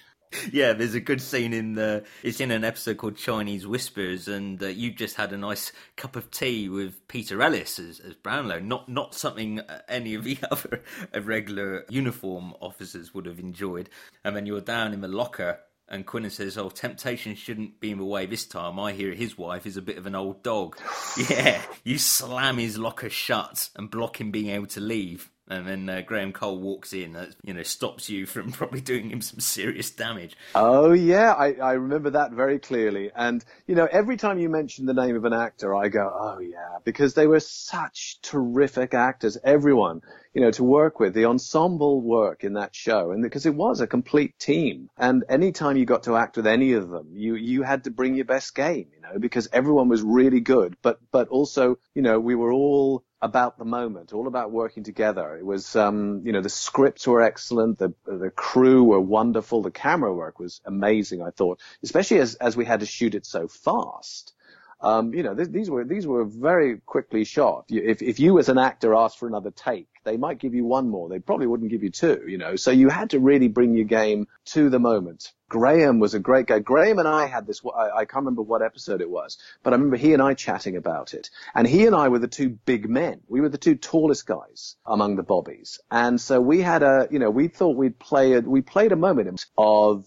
[0.53, 2.05] yeah, there's a good scene in the.
[2.23, 6.17] It's in an episode called Chinese Whispers, and uh, you just had a nice cup
[6.17, 8.61] of tea with Peter Ellis as, as Brownlow.
[8.61, 10.83] Not not something uh, any of the other
[11.15, 13.89] regular uniform officers would have enjoyed.
[14.25, 17.99] And then you're down in the locker, and Quinnan says, "Oh, temptation shouldn't be in
[17.99, 20.79] the way this time." I hear his wife is a bit of an old dog.
[21.31, 25.89] yeah, you slam his locker shut and block him being able to leave and then
[25.89, 29.41] uh, Graham Cole walks in, that you know stops you from probably doing him some
[29.41, 30.37] serious damage.
[30.55, 33.11] Oh yeah, I, I remember that very clearly.
[33.15, 36.39] And you know, every time you mention the name of an actor, I go, oh
[36.39, 39.37] yeah, because they were such terrific actors.
[39.45, 40.01] Everyone,
[40.33, 43.81] you know, to work with the ensemble work in that show, and because it was
[43.81, 44.89] a complete team.
[44.97, 47.91] And any time you got to act with any of them, you you had to
[47.91, 50.77] bring your best game, you know, because everyone was really good.
[50.81, 55.35] But but also, you know, we were all about the moment, all about working together.
[55.35, 59.71] It was, um, you know, the scripts were excellent, the the crew were wonderful, the
[59.71, 61.23] camera work was amazing.
[61.23, 64.35] I thought, especially as as we had to shoot it so fast.
[64.83, 67.65] Um, you know, th- these were these were very quickly shot.
[67.71, 70.89] If if you as an actor asked for another take, they might give you one
[70.89, 71.09] more.
[71.09, 72.25] They probably wouldn't give you two.
[72.27, 75.33] You know, so you had to really bring your game to the moment.
[75.49, 76.59] Graham was a great guy.
[76.59, 77.61] Graham and I had this.
[77.65, 80.77] I, I can't remember what episode it was, but I remember he and I chatting
[80.77, 81.31] about it.
[81.55, 83.21] And he and I were the two big men.
[83.29, 85.81] We were the two tallest guys among the bobbies.
[85.91, 88.97] And so we had a, you know, we thought we'd play a, we played a
[88.97, 90.07] moment of,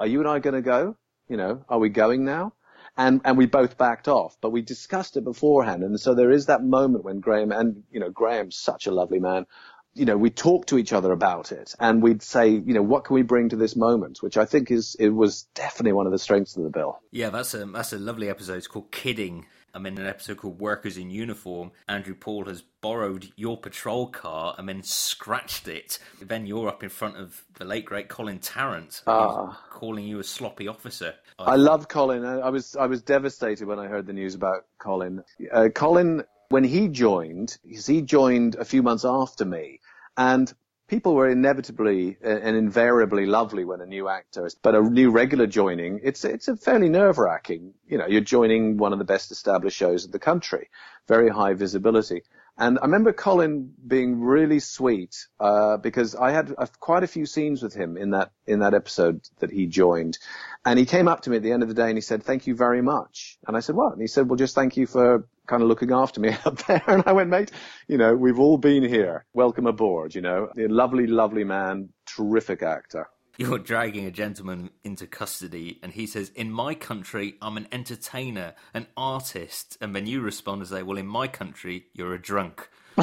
[0.00, 0.96] are you and I going to go?
[1.28, 2.54] You know, are we going now?
[2.98, 4.36] And and we both backed off.
[4.42, 8.00] But we discussed it beforehand, and so there is that moment when Graham and you
[8.00, 9.46] know Graham's such a lovely man.
[9.94, 13.04] You know, we talk to each other about it, and we'd say, you know, what
[13.04, 14.22] can we bring to this moment?
[14.22, 17.00] Which I think is it was definitely one of the strengths of the bill.
[17.10, 18.58] Yeah, that's a that's a lovely episode.
[18.58, 19.46] It's called Kidding.
[19.78, 21.70] I'm in an episode called Workers in Uniform.
[21.88, 26.00] Andrew Paul has borrowed your patrol car and then scratched it.
[26.20, 29.56] Then you're up in front of the late great Colin Tarrant, ah.
[29.70, 31.14] calling you a sloppy officer.
[31.38, 32.24] I, I love Colin.
[32.24, 35.22] I was I was devastated when I heard the news about Colin.
[35.52, 39.78] Uh, Colin, when he joined, he joined a few months after me,
[40.16, 40.52] and
[40.88, 46.00] people were inevitably and invariably lovely when a new actor, but a new regular joining,
[46.02, 47.74] it's it's a fairly nerve wracking.
[47.86, 50.70] You know, you're joining one of the best established shows in the country,
[51.06, 52.22] very high visibility.
[52.60, 57.24] And I remember Colin being really sweet uh, because I had a, quite a few
[57.24, 60.18] scenes with him in that in that episode that he joined,
[60.64, 62.24] and he came up to me at the end of the day and he said,
[62.24, 64.86] "Thank you very much." And I said, "What?" And he said, "Well, just thank you
[64.86, 67.50] for kind of looking after me out there." And I went, "Mate,
[67.88, 69.24] you know, we've all been here.
[69.32, 70.14] Welcome aboard.
[70.14, 73.08] You know, a lovely, lovely man, terrific actor."
[73.38, 78.54] you're dragging a gentleman into custody and he says, In my country, I'm an entertainer,
[78.74, 79.78] an artist.
[79.80, 82.68] And then you respond and say, Well, in my country, you're a drunk.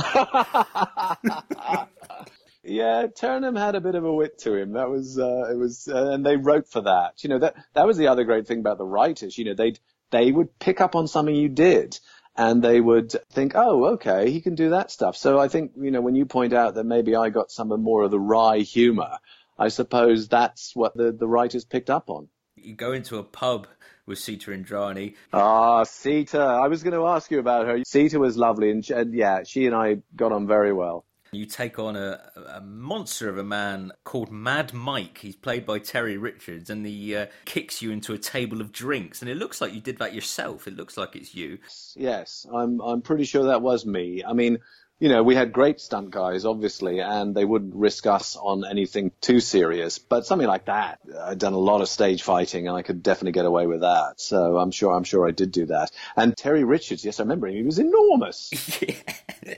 [2.63, 4.73] yeah, Turnham had a bit of a wit to him.
[4.73, 7.23] That was, uh, it was, uh, and they wrote for that.
[7.23, 9.37] You know, that, that was the other great thing about the writers.
[9.37, 9.79] You know, they'd,
[10.11, 11.97] they would pick up on something you did
[12.37, 15.15] and they would think, oh, okay, he can do that stuff.
[15.15, 18.03] So I think, you know, when you point out that maybe I got some more
[18.03, 19.17] of the wry humor,
[19.57, 22.27] I suppose that's what the, the writers picked up on.
[22.55, 23.67] You go into a pub
[24.05, 25.15] with Seeta Indrani.
[25.31, 26.39] Ah, Seeta.
[26.39, 27.77] I was going to ask you about her.
[27.79, 31.05] Seeta was lovely, and, she, and yeah, she and I got on very well.
[31.35, 32.19] You take on a,
[32.53, 35.19] a, monster of a man called Mad Mike.
[35.19, 39.21] He's played by Terry Richards, and he uh, kicks you into a table of drinks.
[39.21, 40.67] And it looks like you did that yourself.
[40.67, 41.59] It looks like it's you.
[41.95, 42.79] Yes, I'm.
[42.81, 44.23] I'm pretty sure that was me.
[44.25, 44.59] I mean,
[44.99, 49.11] you know, we had great stunt guys, obviously, and they wouldn't risk us on anything
[49.19, 49.99] too serious.
[49.99, 53.33] But something like that, I'd done a lot of stage fighting, and I could definitely
[53.33, 54.13] get away with that.
[54.17, 55.91] So I'm sure, I'm sure I did do that.
[56.15, 57.55] And Terry Richards, yes, I remember him.
[57.55, 58.51] He was enormous.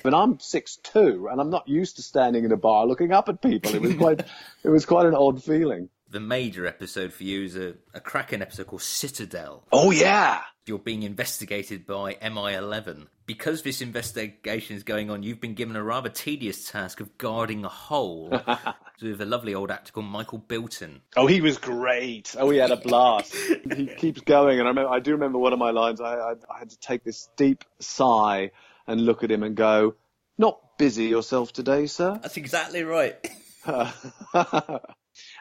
[0.04, 3.30] But I'm six two, and I'm not used to standing in a bar looking up
[3.30, 3.73] at people.
[3.73, 4.19] It was quite,
[4.63, 8.41] it was quite an odd feeling the major episode for you is a, a cracking
[8.41, 9.65] episode called Citadel.
[9.72, 10.41] Oh, yeah.
[10.65, 13.08] You're being investigated by MI11.
[13.26, 17.65] Because this investigation is going on, you've been given a rather tedious task of guarding
[17.65, 18.30] a hole
[19.02, 21.02] with a lovely old actor called Michael Bilton.
[21.17, 22.36] Oh, he was great.
[22.39, 23.36] Oh, he had a blast.
[23.76, 24.60] he keeps going.
[24.60, 26.00] And I, remember, I do remember one of my lines.
[26.00, 28.52] I, I, I had to take this deep sigh
[28.88, 29.96] and look at him and go,
[30.38, 32.17] Not busy yourself today, sir?
[32.22, 33.15] That's exactly right.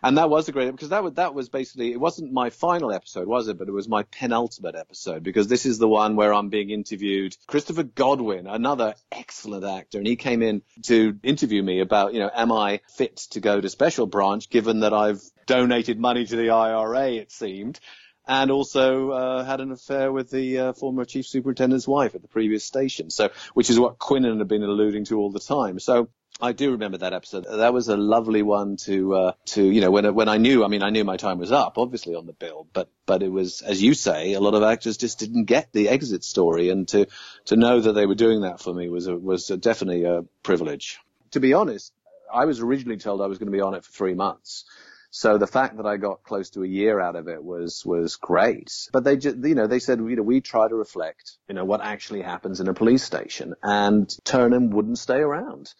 [0.02, 2.92] and that was a great because that was that was basically it wasn't my final
[2.92, 3.58] episode, was it?
[3.58, 7.36] But it was my penultimate episode because this is the one where I'm being interviewed.
[7.46, 12.30] Christopher Godwin, another excellent actor, and he came in to interview me about you know
[12.34, 16.50] am I fit to go to special branch given that I've donated money to the
[16.50, 17.80] IRA, it seemed
[18.26, 22.28] and also uh, had an affair with the uh, former chief superintendent's wife at the
[22.28, 23.10] previous station.
[23.10, 25.78] So, which is what Quinnan had been alluding to all the time.
[25.78, 26.08] So,
[26.40, 27.46] I do remember that episode.
[27.50, 30.68] That was a lovely one to uh, to you know when when I knew I
[30.68, 33.62] mean I knew my time was up obviously on the bill but but it was
[33.62, 37.06] as you say a lot of actors just didn't get the exit story and to
[37.46, 40.24] to know that they were doing that for me was a, was a definitely a
[40.42, 40.98] privilege.
[41.30, 41.92] To be honest,
[42.32, 44.66] I was originally told I was going to be on it for three months.
[45.10, 48.16] So the fact that I got close to a year out of it was was
[48.16, 48.90] great.
[48.92, 51.64] But they just, you know, they said, you know, we try to reflect, you know,
[51.64, 55.72] what actually happens in a police station, and Turnham wouldn't stay around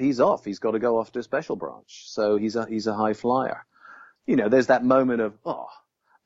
[0.00, 0.44] he's off.
[0.44, 2.04] He's got to go off to a special branch.
[2.06, 3.64] So he's a, he's a high flyer.
[4.26, 5.68] You know, there's that moment of, oh,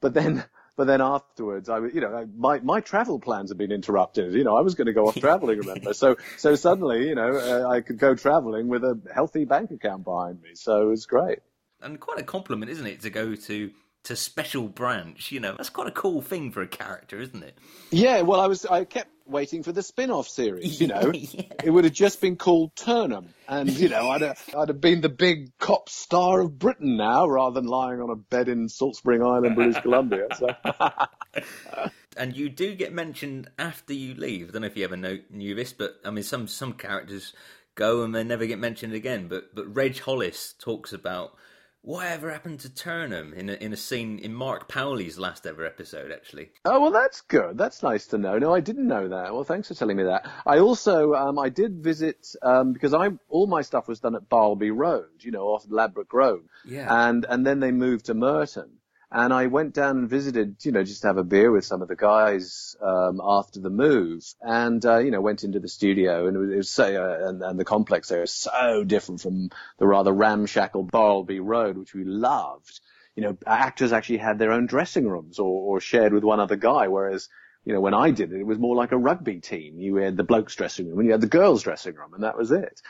[0.01, 0.45] but then,
[0.77, 4.35] but then afterwards, I, you know, my, my travel plans have been interrupted.
[4.35, 5.95] You know, I was going to go off traveling, remember?
[5.95, 10.05] So, so suddenly, you know, uh, I could go traveling with a healthy bank account
[10.05, 10.51] behind me.
[10.55, 11.41] So it was great.
[11.81, 13.71] And quite a compliment, isn't it, to go to
[14.05, 15.33] to special branch.
[15.33, 17.59] You know, that's quite a cool thing for a character, isn't it?
[17.91, 20.81] Yeah, well, I was I kept waiting for the spin-off series.
[20.81, 21.43] You know, yeah.
[21.63, 25.01] it would have just been called Turnham, and you know, I'd have, I'd have been
[25.01, 28.97] the big cop star of Britain now, rather than lying on a bed in Salt
[28.97, 30.29] Spring Island, British Columbia.
[30.37, 30.49] So.
[32.17, 34.49] and you do get mentioned after you leave.
[34.49, 37.33] I don't know if you ever know, knew this, but I mean, some some characters
[37.75, 39.29] go and they never get mentioned again.
[39.29, 41.37] But but Reg Hollis talks about
[41.85, 46.11] whatever happened to Turnham in a, in a scene in Mark Powley's last ever episode,
[46.11, 46.51] actually.
[46.65, 47.59] Oh well, that's good.
[47.59, 48.39] That's nice to know.
[48.39, 49.33] No, I didn't know that.
[49.33, 50.29] Well, thanks for telling me that.
[50.47, 54.29] I also um, I did visit um, because I all my stuff was done at
[54.29, 56.45] Barlby Road, you know, off Ladbroke Road.
[56.65, 57.09] Yeah.
[57.09, 58.79] And and then they moved to Merton.
[59.17, 61.83] And I went down and visited, you know, just to have a beer with some
[61.83, 66.27] of the guys um, after the move, and uh, you know, went into the studio,
[66.27, 69.87] and it was, so, uh, and, and the complex there is so different from the
[69.87, 72.81] rather ramshackle Barlby Road, which we loved.
[73.15, 76.57] You know, actors actually had their own dressing rooms or, or shared with one other
[76.57, 77.29] guy, whereas
[77.65, 79.79] you know, when I did it, it was more like a rugby team.
[79.79, 82.37] You had the blokes dressing room and you had the girls dressing room and that
[82.37, 82.83] was it.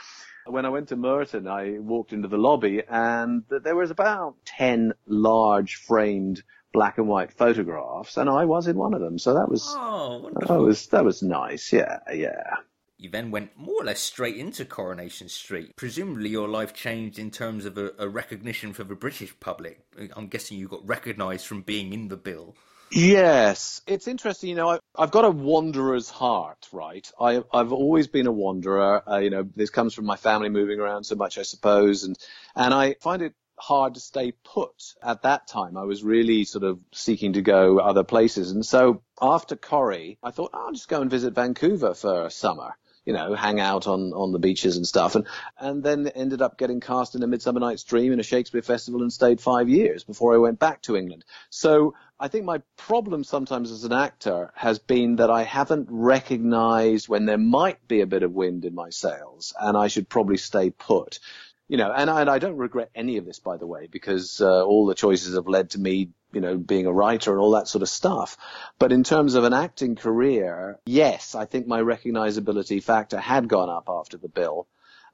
[0.47, 4.93] When I went to Merton, I walked into the lobby and there was about 10
[5.07, 9.19] large framed black and white photographs and I was in one of them.
[9.19, 11.73] So that was, oh, that was, that was nice.
[11.73, 12.01] Yeah.
[12.13, 12.57] Yeah.
[12.97, 15.77] You then went more or less straight into Coronation Street.
[15.77, 19.81] Presumably, your life changed in terms of a, a recognition for the British public.
[20.17, 22.57] I'm guessing you got recognised from being in the bill.
[22.97, 24.51] Yes, it's interesting.
[24.51, 27.11] You know, I, have got a wanderer's heart, right?
[27.21, 29.03] I, have always been a wanderer.
[29.09, 32.17] Uh, you know, this comes from my family moving around so much, I suppose, and
[32.55, 34.95] and I find it hard to stay put.
[35.03, 39.03] At that time, I was really sort of seeking to go other places, and so
[39.21, 43.13] after Corrie, I thought oh, I'll just go and visit Vancouver for a summer you
[43.13, 45.15] know, hang out on, on the beaches and stuff.
[45.15, 45.27] And,
[45.59, 49.03] and then ended up getting cast in a Midsummer Night's Dream in a Shakespeare festival
[49.03, 51.25] and stayed five years before I went back to England.
[51.51, 57.09] So I think my problem sometimes as an actor has been that I haven't recognized
[57.09, 60.39] when there might be a bit of wind in my sails and I should probably
[60.39, 61.19] stay put
[61.67, 64.41] you know, and I, and I, don't regret any of this, by the way, because
[64.43, 67.53] uh, all the choices have led to me you know, being a writer and all
[67.53, 68.37] that sort of stuff.
[68.79, 73.71] But in terms of an acting career, yes, I think my recognizability factor had gone
[73.71, 74.67] up after the bill.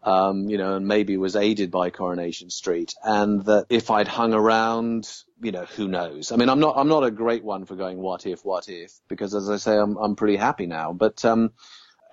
[0.02, 4.32] Um, you know, and maybe was aided by Coronation Street, and that if I'd hung
[4.32, 5.06] around,
[5.42, 6.32] you know, who knows?
[6.32, 8.98] I mean, I'm not, I'm not a great one for going what if, what if,
[9.08, 10.94] because as I say, I'm, I'm pretty happy now.
[10.94, 11.52] But um,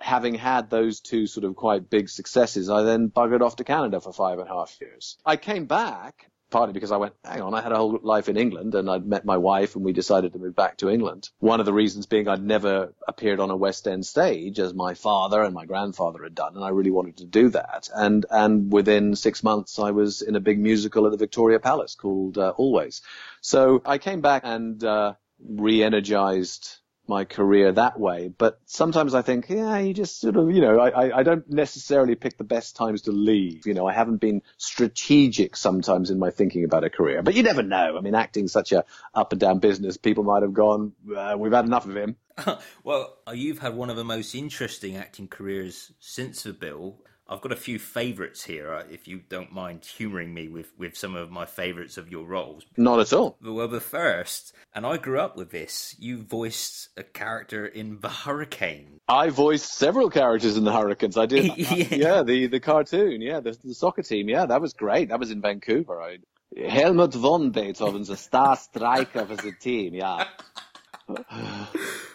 [0.00, 4.00] having had those two sort of quite big successes, I then buggered off to Canada
[4.00, 5.16] for five and a half years.
[5.24, 8.36] I came back partly because I went, hang on, I had a whole life in
[8.36, 11.28] England and I'd met my wife and we decided to move back to England.
[11.38, 14.94] One of the reasons being I'd never appeared on a West End stage as my
[14.94, 17.88] father and my grandfather had done and I really wanted to do that.
[17.94, 21.94] And, and within six months I was in a big musical at the Victoria Palace
[21.94, 23.02] called uh, Always.
[23.40, 26.77] So I came back and, uh, re-energized
[27.08, 28.28] my career that way.
[28.28, 32.14] But sometimes I think, yeah, you just sort of, you know, I, I don't necessarily
[32.14, 33.66] pick the best times to leave.
[33.66, 37.42] You know, I haven't been strategic sometimes in my thinking about a career, but you
[37.42, 37.96] never know.
[37.96, 39.96] I mean, acting's such a up and down business.
[39.96, 42.16] People might have gone, uh, we've had enough of him.
[42.84, 46.98] well, you've had one of the most interesting acting careers since the bill.
[47.30, 50.96] I've got a few favourites here, uh, if you don't mind humouring me with, with
[50.96, 52.64] some of my favourites of your roles.
[52.78, 53.36] Not at all.
[53.42, 58.08] Well, the first, and I grew up with this, you voiced a character in The
[58.08, 59.00] Hurricane.
[59.08, 61.18] I voiced several characters in The Hurricanes.
[61.18, 61.44] I did.
[61.56, 61.68] yeah.
[61.70, 65.10] Uh, yeah, the, the cartoon, yeah, the, the soccer team, yeah, that was great.
[65.10, 66.00] That was in Vancouver.
[66.00, 66.18] I,
[66.66, 70.24] Helmut von Beethoven's a star striker for the team, yeah.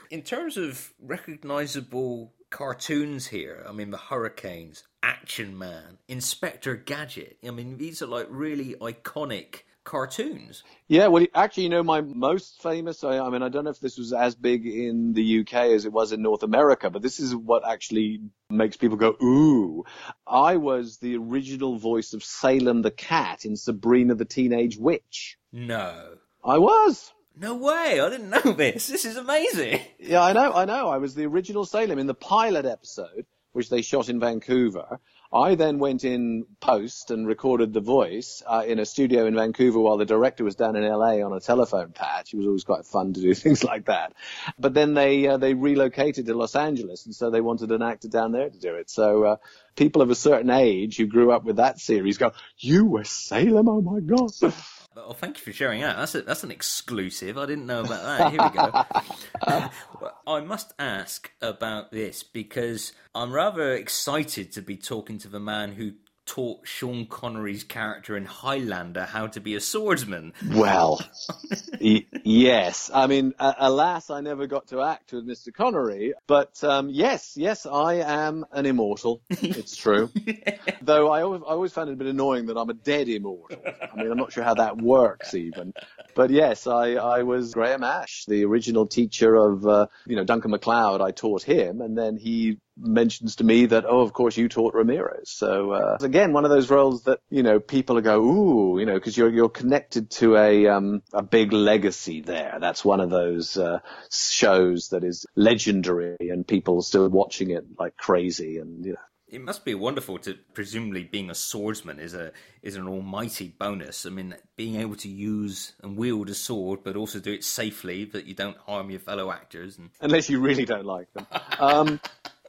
[0.09, 3.63] in terms of recognisable cartoons here.
[3.67, 7.37] I mean, the Hurricanes, Action Man, Inspector Gadget.
[7.45, 10.63] I mean, these are like really iconic cartoons.
[10.87, 13.81] Yeah, well, actually, you know, my most famous, I, I, mean, I don't know if
[13.81, 17.19] this was as big in the UK as it was in North America, but this
[17.19, 19.83] is what actually makes people go, ooh.
[20.25, 25.37] I was the original voice of Salem the Cat in Sabrina the Teenage Witch.
[25.51, 26.15] No.
[26.43, 27.11] I was.
[27.35, 27.99] No way!
[27.99, 28.87] I didn't know this.
[28.87, 29.81] This is amazing.
[29.99, 30.89] Yeah, I know, I know.
[30.89, 33.25] I was the original Salem in the pilot episode.
[33.53, 34.99] Which they shot in Vancouver.
[35.31, 39.79] I then went in post and recorded the voice uh, in a studio in Vancouver
[39.79, 42.33] while the director was down in LA on a telephone patch.
[42.33, 44.13] It was always quite fun to do things like that.
[44.59, 48.09] But then they uh, they relocated to Los Angeles, and so they wanted an actor
[48.09, 48.91] down there to do it.
[48.91, 49.35] So uh,
[49.75, 53.67] people of a certain age who grew up with that series go, "You were Salem?
[53.67, 54.31] Oh my god!"
[54.95, 55.97] Well, thank you for sharing that.
[55.97, 57.37] That's a, that's an exclusive.
[57.37, 58.31] I didn't know about that.
[58.31, 59.69] Here we go.
[60.01, 65.39] well, I must ask about this because I'm rather excited to be talking to the
[65.39, 65.93] man who
[66.25, 70.33] taught Sean Connery's character in Highlander how to be a swordsman.
[70.51, 71.01] Well,
[71.81, 72.89] y- yes.
[72.93, 75.53] I mean, uh, alas, I never got to act with Mr.
[75.53, 79.21] Connery, but um, yes, yes, I am an immortal.
[79.29, 80.09] It's true.
[80.81, 83.57] Though I always, I always found it a bit annoying that I'm a dead immortal.
[83.65, 85.73] I mean, I'm not sure how that works even.
[86.15, 90.51] But yes, I, I was Graham Ashe, the original teacher of, uh, you know, Duncan
[90.51, 91.01] MacLeod.
[91.01, 94.73] I taught him, and then he mentions to me that, oh, of course you taught
[94.73, 95.29] Ramirez.
[95.29, 98.95] So uh, again, one of those roles that you know people go, ooh, you know,
[98.95, 102.57] because you're you're connected to a um, a big legacy there.
[102.59, 103.79] That's one of those uh,
[104.11, 108.99] shows that is legendary, and people still watching it like crazy, and you know.
[109.33, 114.05] It must be wonderful to presumably being a swordsman is a is an almighty bonus.
[114.05, 118.05] I mean, being able to use and wield a sword, but also do it safely,
[118.05, 119.79] that you don't harm your fellow actors.
[119.79, 119.89] And...
[120.01, 121.25] Unless you really don't like them.
[121.59, 121.99] Um,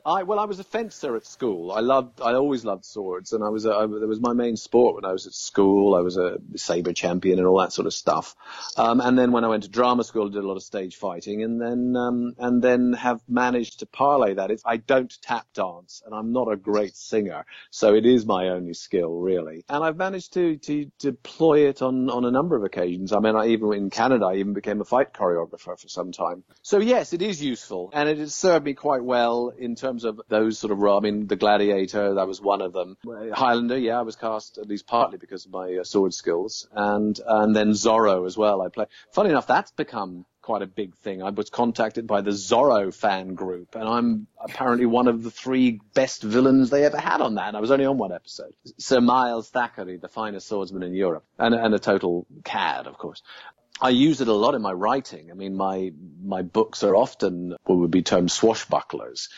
[0.07, 1.73] I well, I was a fencer at school.
[1.73, 4.97] I loved, I always loved swords, and I was, I, that was my main sport
[4.97, 5.95] when I was at school.
[5.95, 8.37] I was a saber champion and all that sort of stuff.
[8.77, 10.97] Um, and then when I went to drama school, I did a lot of stage
[10.97, 14.51] fighting, and then, um, and then have managed to parlay that.
[14.51, 18.49] It's, I don't tap dance, and I'm not a great singer, so it is my
[18.51, 19.65] only skill really.
[19.71, 23.13] And I've managed to to deploy it on on a number of occasions.
[23.15, 26.45] I mean, I even in Canada, I even became a fight choreographer for some time.
[26.61, 30.05] So yes, it is useful, and it has served me quite well in terms terms
[30.05, 30.83] of those sort of.
[30.83, 32.97] I mean, The Gladiator, that was one of them.
[33.33, 37.19] Highlander, yeah, I was cast at least partly because of my uh, sword skills, and
[37.27, 38.63] and then Zorro as well.
[38.63, 38.87] I play.
[39.13, 41.23] Funny enough, that's become quite a big thing.
[41.23, 45.81] I was contacted by the Zorro fan group, and I'm apparently one of the three
[45.95, 47.49] best villains they ever had on that.
[47.49, 48.53] And I was only on one episode.
[48.79, 53.23] Sir Miles Thackeray, the finest swordsman in Europe, and, and a total cad, of course.
[53.81, 55.31] I use it a lot in my writing.
[55.31, 59.29] I mean, my my books are often what would be termed swashbucklers.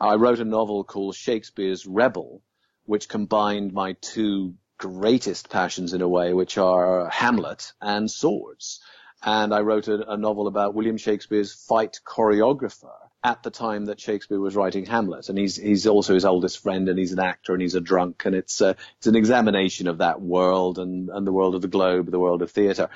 [0.00, 2.42] I wrote a novel called Shakespeare's Rebel,
[2.84, 8.80] which combined my two greatest passions in a way, which are Hamlet and swords.
[9.22, 12.92] And I wrote a, a novel about William Shakespeare's fight choreographer
[13.24, 16.88] at the time that Shakespeare was writing Hamlet, and he's he's also his oldest friend,
[16.88, 19.98] and he's an actor, and he's a drunk, and it's uh, it's an examination of
[19.98, 22.90] that world and and the world of the globe, the world of theatre.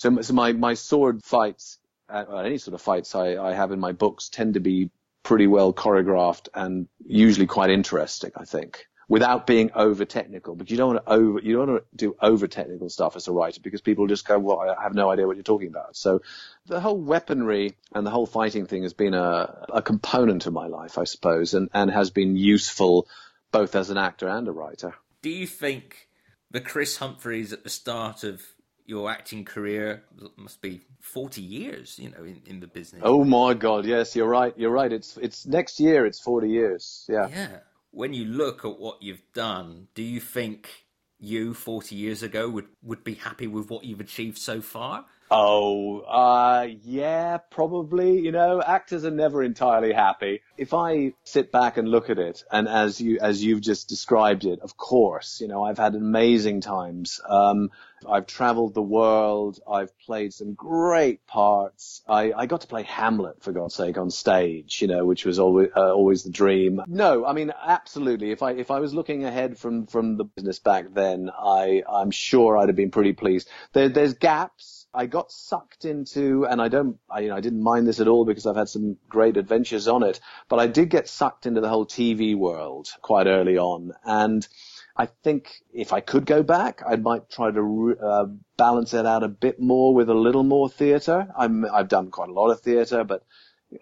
[0.00, 1.78] So, so my, my sword fights,
[2.08, 4.88] uh, any sort of fights I, I have in my books tend to be
[5.22, 10.54] pretty well choreographed and usually quite interesting, I think, without being over technical.
[10.54, 13.28] But you don't want to over, you don't want to do over technical stuff as
[13.28, 15.94] a writer because people just go, well, I have no idea what you're talking about.
[15.96, 16.22] So
[16.64, 20.66] the whole weaponry and the whole fighting thing has been a, a component of my
[20.66, 23.06] life, I suppose, and, and has been useful
[23.52, 24.94] both as an actor and a writer.
[25.20, 26.08] Do you think
[26.50, 28.40] the Chris Humphreys at the start of
[28.90, 30.02] your acting career
[30.36, 33.02] must be 40 years, you know, in, in the business.
[33.04, 33.86] Oh my God.
[33.86, 34.52] Yes, you're right.
[34.56, 34.92] You're right.
[34.92, 36.06] It's, it's next year.
[36.06, 37.06] It's 40 years.
[37.08, 37.28] Yeah.
[37.28, 37.58] Yeah.
[37.92, 40.68] When you look at what you've done, do you think
[41.20, 45.06] you 40 years ago would, would be happy with what you've achieved so far?
[45.30, 48.18] Oh, uh, yeah, probably.
[48.18, 50.42] You know, actors are never entirely happy.
[50.56, 54.44] If I sit back and look at it, and as you as you've just described
[54.44, 57.20] it, of course, you know, I've had amazing times.
[57.28, 57.70] Um,
[58.08, 59.60] I've traveled the world.
[59.70, 62.02] I've played some great parts.
[62.08, 65.38] I, I got to play Hamlet, for God's sake, on stage, you know, which was
[65.38, 66.80] always, uh, always the dream.
[66.86, 68.30] No, I mean, absolutely.
[68.30, 72.10] If I, if I was looking ahead from, from the business back then, I, I'm
[72.10, 73.50] sure I'd have been pretty pleased.
[73.72, 77.62] There, there's gaps I got sucked into, and I don't, I, you know, I didn't
[77.62, 80.90] mind this at all because I've had some great adventures on it, but I did
[80.90, 83.92] get sucked into the whole TV world quite early on.
[84.04, 84.46] And
[84.96, 88.26] I think if I could go back, I might try to uh,
[88.56, 91.28] balance it out a bit more with a little more theatre.
[91.38, 93.24] I'm, I've done quite a lot of theatre, but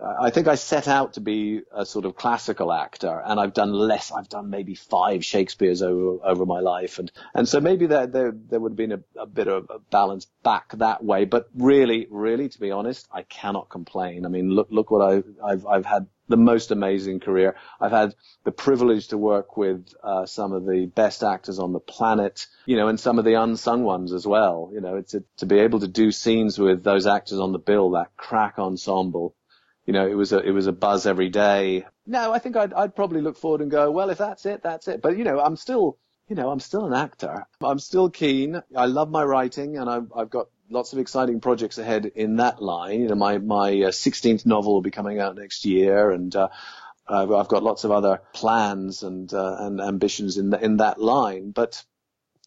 [0.01, 3.73] I think I set out to be a sort of classical actor, and I've done
[3.73, 4.13] less.
[4.13, 8.33] I've done maybe five Shakespeare's over over my life, and and so maybe there there,
[8.33, 11.25] there would have been a, a bit of a balance back that way.
[11.25, 14.27] But really, really, to be honest, I cannot complain.
[14.27, 17.57] I mean, look look what I I've I've had the most amazing career.
[17.81, 18.15] I've had
[18.45, 22.77] the privilege to work with uh, some of the best actors on the planet, you
[22.77, 24.71] know, and some of the unsung ones as well.
[24.71, 27.59] You know, it's a, to be able to do scenes with those actors on the
[27.59, 29.35] bill, that crack ensemble
[29.89, 31.87] you know, it was a it was a buzz every day.
[32.07, 34.87] no, I think I'd, I'd probably look forward and go, well, if that's it, that's
[34.87, 35.01] it.
[35.01, 35.97] But you know, I'm still,
[36.29, 37.47] you know, I'm still an actor.
[37.63, 38.63] I'm still keen.
[38.77, 42.61] I love my writing, and I've, I've got lots of exciting projects ahead in that
[42.61, 43.01] line.
[43.01, 46.49] You know, my my uh, 16th novel will be coming out next year, and uh,
[47.09, 51.01] I've, I've got lots of other plans and uh, and ambitions in the, in that
[51.01, 51.53] line.
[51.53, 51.83] But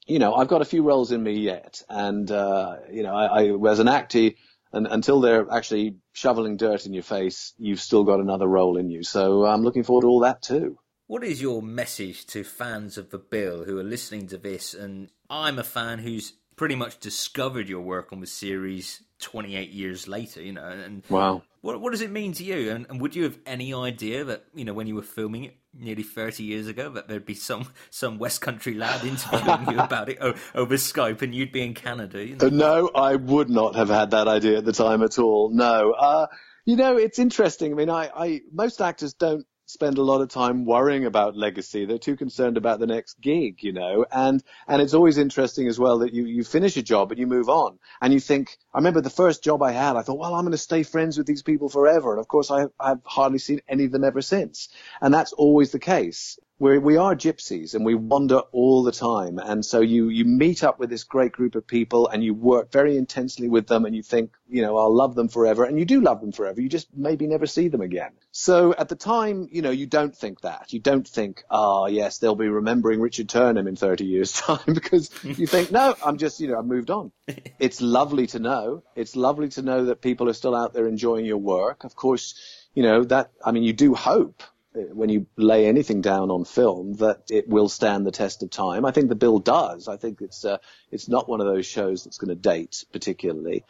[0.05, 3.45] you know, I've got a few roles in me yet, and uh, you know, I,
[3.45, 4.29] I as an actor,
[4.73, 8.89] and until they're actually shoveling dirt in your face, you've still got another role in
[8.89, 9.03] you.
[9.03, 10.77] So I'm looking forward to all that too.
[11.07, 14.73] What is your message to fans of the Bill who are listening to this?
[14.73, 20.07] And I'm a fan who's pretty much discovered your work on the series 28 years
[20.07, 20.69] later, you know.
[20.69, 21.43] And wow.
[21.61, 22.71] What, what does it mean to you?
[22.71, 25.57] And, and, would you have any idea that, you know, when you were filming it
[25.73, 30.09] nearly 30 years ago, that there'd be some, some West Country lad interviewing you about
[30.09, 30.19] it
[30.55, 32.23] over Skype and you'd be in Canada?
[32.23, 32.49] You know?
[32.49, 35.49] No, I would not have had that idea at the time at all.
[35.51, 35.91] No.
[35.91, 36.27] Uh,
[36.65, 37.71] you know, it's interesting.
[37.71, 41.85] I mean, I, I, most actors don't spend a lot of time worrying about legacy.
[41.85, 45.79] They're too concerned about the next gig, you know, and, and it's always interesting as
[45.79, 48.79] well that you, you finish a job and you move on and you think, I
[48.79, 51.27] remember the first job I had, I thought, well, I'm going to stay friends with
[51.27, 52.11] these people forever.
[52.11, 54.69] And of course I, I've hardly seen any of them ever since.
[55.01, 59.39] And that's always the case we we are gypsies and we wander all the time.
[59.39, 62.71] And so you, you meet up with this great group of people and you work
[62.71, 65.63] very intensely with them and you think, you know, I'll love them forever.
[65.63, 66.61] And you do love them forever.
[66.61, 68.11] You just maybe never see them again.
[68.29, 70.71] So at the time, you know, you don't think that.
[70.71, 74.73] You don't think, ah, oh, yes, they'll be remembering Richard Turnham in 30 years time
[74.75, 77.11] because you think, no, I'm just, you know, I've moved on.
[77.59, 78.83] it's lovely to know.
[78.95, 81.85] It's lovely to know that people are still out there enjoying your work.
[81.85, 82.35] Of course,
[82.75, 84.43] you know, that, I mean, you do hope
[84.73, 88.85] when you lay anything down on film that it will stand the test of time.
[88.85, 89.87] I think the bill does.
[89.87, 90.57] I think it's uh,
[90.91, 93.65] it's not one of those shows that's going to date particularly.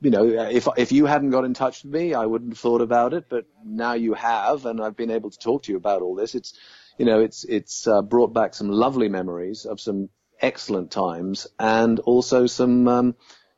[0.00, 2.82] You know, if if you hadn't got in touch with me, I wouldn't have thought
[2.82, 3.28] about it.
[3.28, 6.34] But now you have, and I've been able to talk to you about all this.
[6.34, 6.54] It's
[6.98, 10.08] you know, it's it's uh, brought back some lovely memories of some
[10.40, 13.14] excellent times, and also some um,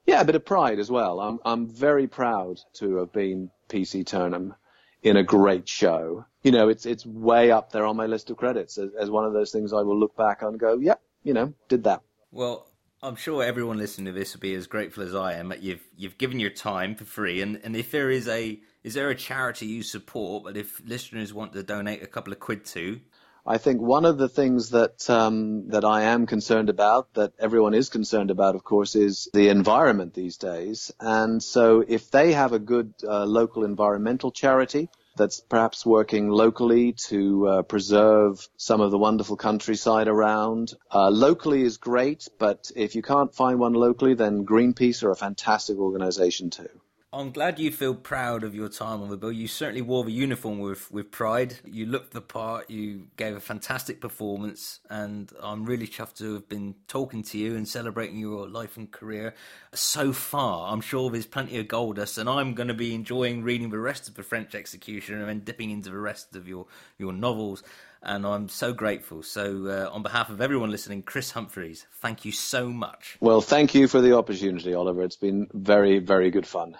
[0.06, 1.20] yeah, a bit of pride as well.
[1.20, 4.54] I'm I'm very proud to have been PC Turnham
[5.02, 6.24] in a great show.
[6.46, 9.24] You know, it's it's way up there on my list of credits as, as one
[9.24, 10.94] of those things I will look back on and go, yeah,
[11.24, 12.02] you know, did that.
[12.30, 12.68] Well,
[13.02, 15.82] I'm sure everyone listening to this will be as grateful as I am that you've
[15.96, 17.42] you've given your time for free.
[17.42, 21.34] And, and if there is a is there a charity you support But if listeners
[21.34, 23.00] want to donate a couple of quid to?
[23.44, 27.74] I think one of the things that um, that I am concerned about, that everyone
[27.74, 30.92] is concerned about, of course, is the environment these days.
[31.00, 36.92] And so, if they have a good uh, local environmental charity that's perhaps working locally
[37.08, 42.28] to uh, preserve some of the wonderful countryside around, uh, locally is great.
[42.38, 46.68] But if you can't find one locally, then Greenpeace are a fantastic organization too.
[47.16, 49.32] I'm glad you feel proud of your time on the bill.
[49.32, 51.54] You certainly wore the uniform with, with pride.
[51.64, 52.68] You looked the part.
[52.68, 57.56] You gave a fantastic performance, and I'm really chuffed to have been talking to you
[57.56, 59.34] and celebrating your life and career
[59.72, 60.70] so far.
[60.70, 63.78] I'm sure there's plenty of gold dust, and I'm going to be enjoying reading the
[63.78, 66.66] rest of the French Executioner and then dipping into the rest of your
[66.98, 67.62] your novels.
[68.02, 69.22] And I'm so grateful.
[69.22, 73.16] So, uh, on behalf of everyone listening, Chris Humphreys, thank you so much.
[73.20, 75.02] Well, thank you for the opportunity, Oliver.
[75.02, 76.76] It's been very, very good fun.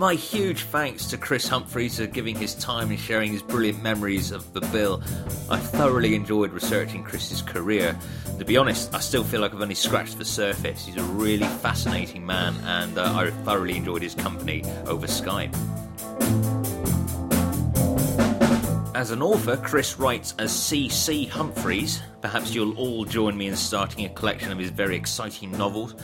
[0.00, 4.32] My huge thanks to Chris Humphreys for giving his time and sharing his brilliant memories
[4.32, 5.02] of the bill.
[5.50, 7.94] I thoroughly enjoyed researching Chris's career.
[8.38, 10.86] To be honest, I still feel like I've only scratched the surface.
[10.86, 15.54] He's a really fascinating man, and uh, I thoroughly enjoyed his company over Skype.
[18.94, 21.26] As an author, Chris writes as C.C.
[21.26, 22.00] Humphreys.
[22.22, 25.94] Perhaps you'll all join me in starting a collection of his very exciting novels.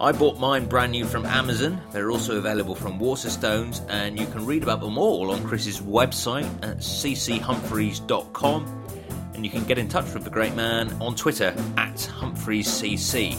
[0.00, 1.80] I bought mine brand new from Amazon.
[1.90, 6.46] They're also available from Waterstones, and you can read about them all on Chris's website
[6.64, 8.84] at cchumphreys.com.
[9.34, 13.36] And you can get in touch with the great man on Twitter at HumphreysCC.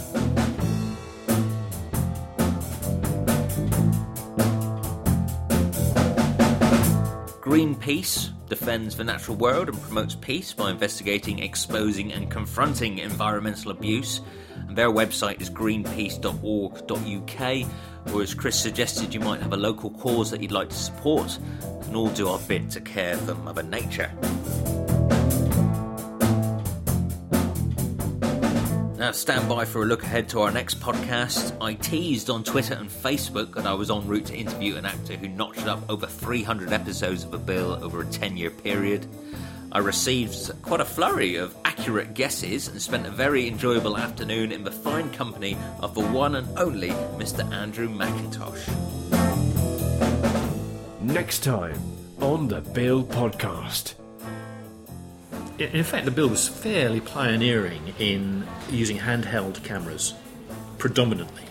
[7.41, 14.21] Greenpeace defends the natural world and promotes peace by investigating, exposing, and confronting environmental abuse
[14.67, 18.13] and their website is greenpeace.org.uk.
[18.13, 21.37] Or as Chris suggested, you might have a local cause that you'd like to support,
[21.83, 24.11] and all do our bit to care for Mother Nature.
[28.99, 31.55] Now, stand by for a look ahead to our next podcast.
[31.61, 35.15] I teased on Twitter and Facebook that I was en route to interview an actor
[35.15, 39.07] who notched up over 300 episodes of a bill over a 10 year period.
[39.71, 44.65] I received quite a flurry of accurate guesses and spent a very enjoyable afternoon in
[44.65, 47.49] the fine company of the one and only Mr.
[47.53, 48.67] Andrew Mackintosh.
[50.99, 51.81] Next time
[52.19, 53.93] on the Bill Podcast.
[55.59, 60.13] In fact, the bill was fairly pioneering in using handheld cameras
[60.77, 61.48] predominantly.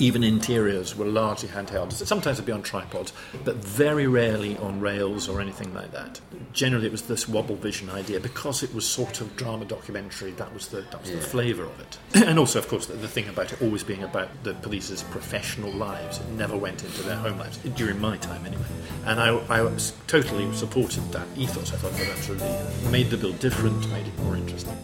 [0.00, 1.92] Even interiors were largely handheld.
[1.92, 3.12] Sometimes it'd be on tripods,
[3.44, 6.18] but very rarely on rails or anything like that.
[6.54, 10.30] Generally, it was this wobble vision idea because it was sort of drama documentary.
[10.32, 11.16] That was the that was yeah.
[11.16, 14.02] the flavour of it, and also, of course, the, the, thing about it always being
[14.02, 16.18] about the police's professional lives.
[16.18, 18.64] It never went into their home lives during my time, anyway.
[19.04, 21.74] And I, I totally supported that ethos.
[21.74, 24.78] I thought that actually made the Bill different, made it more interesting.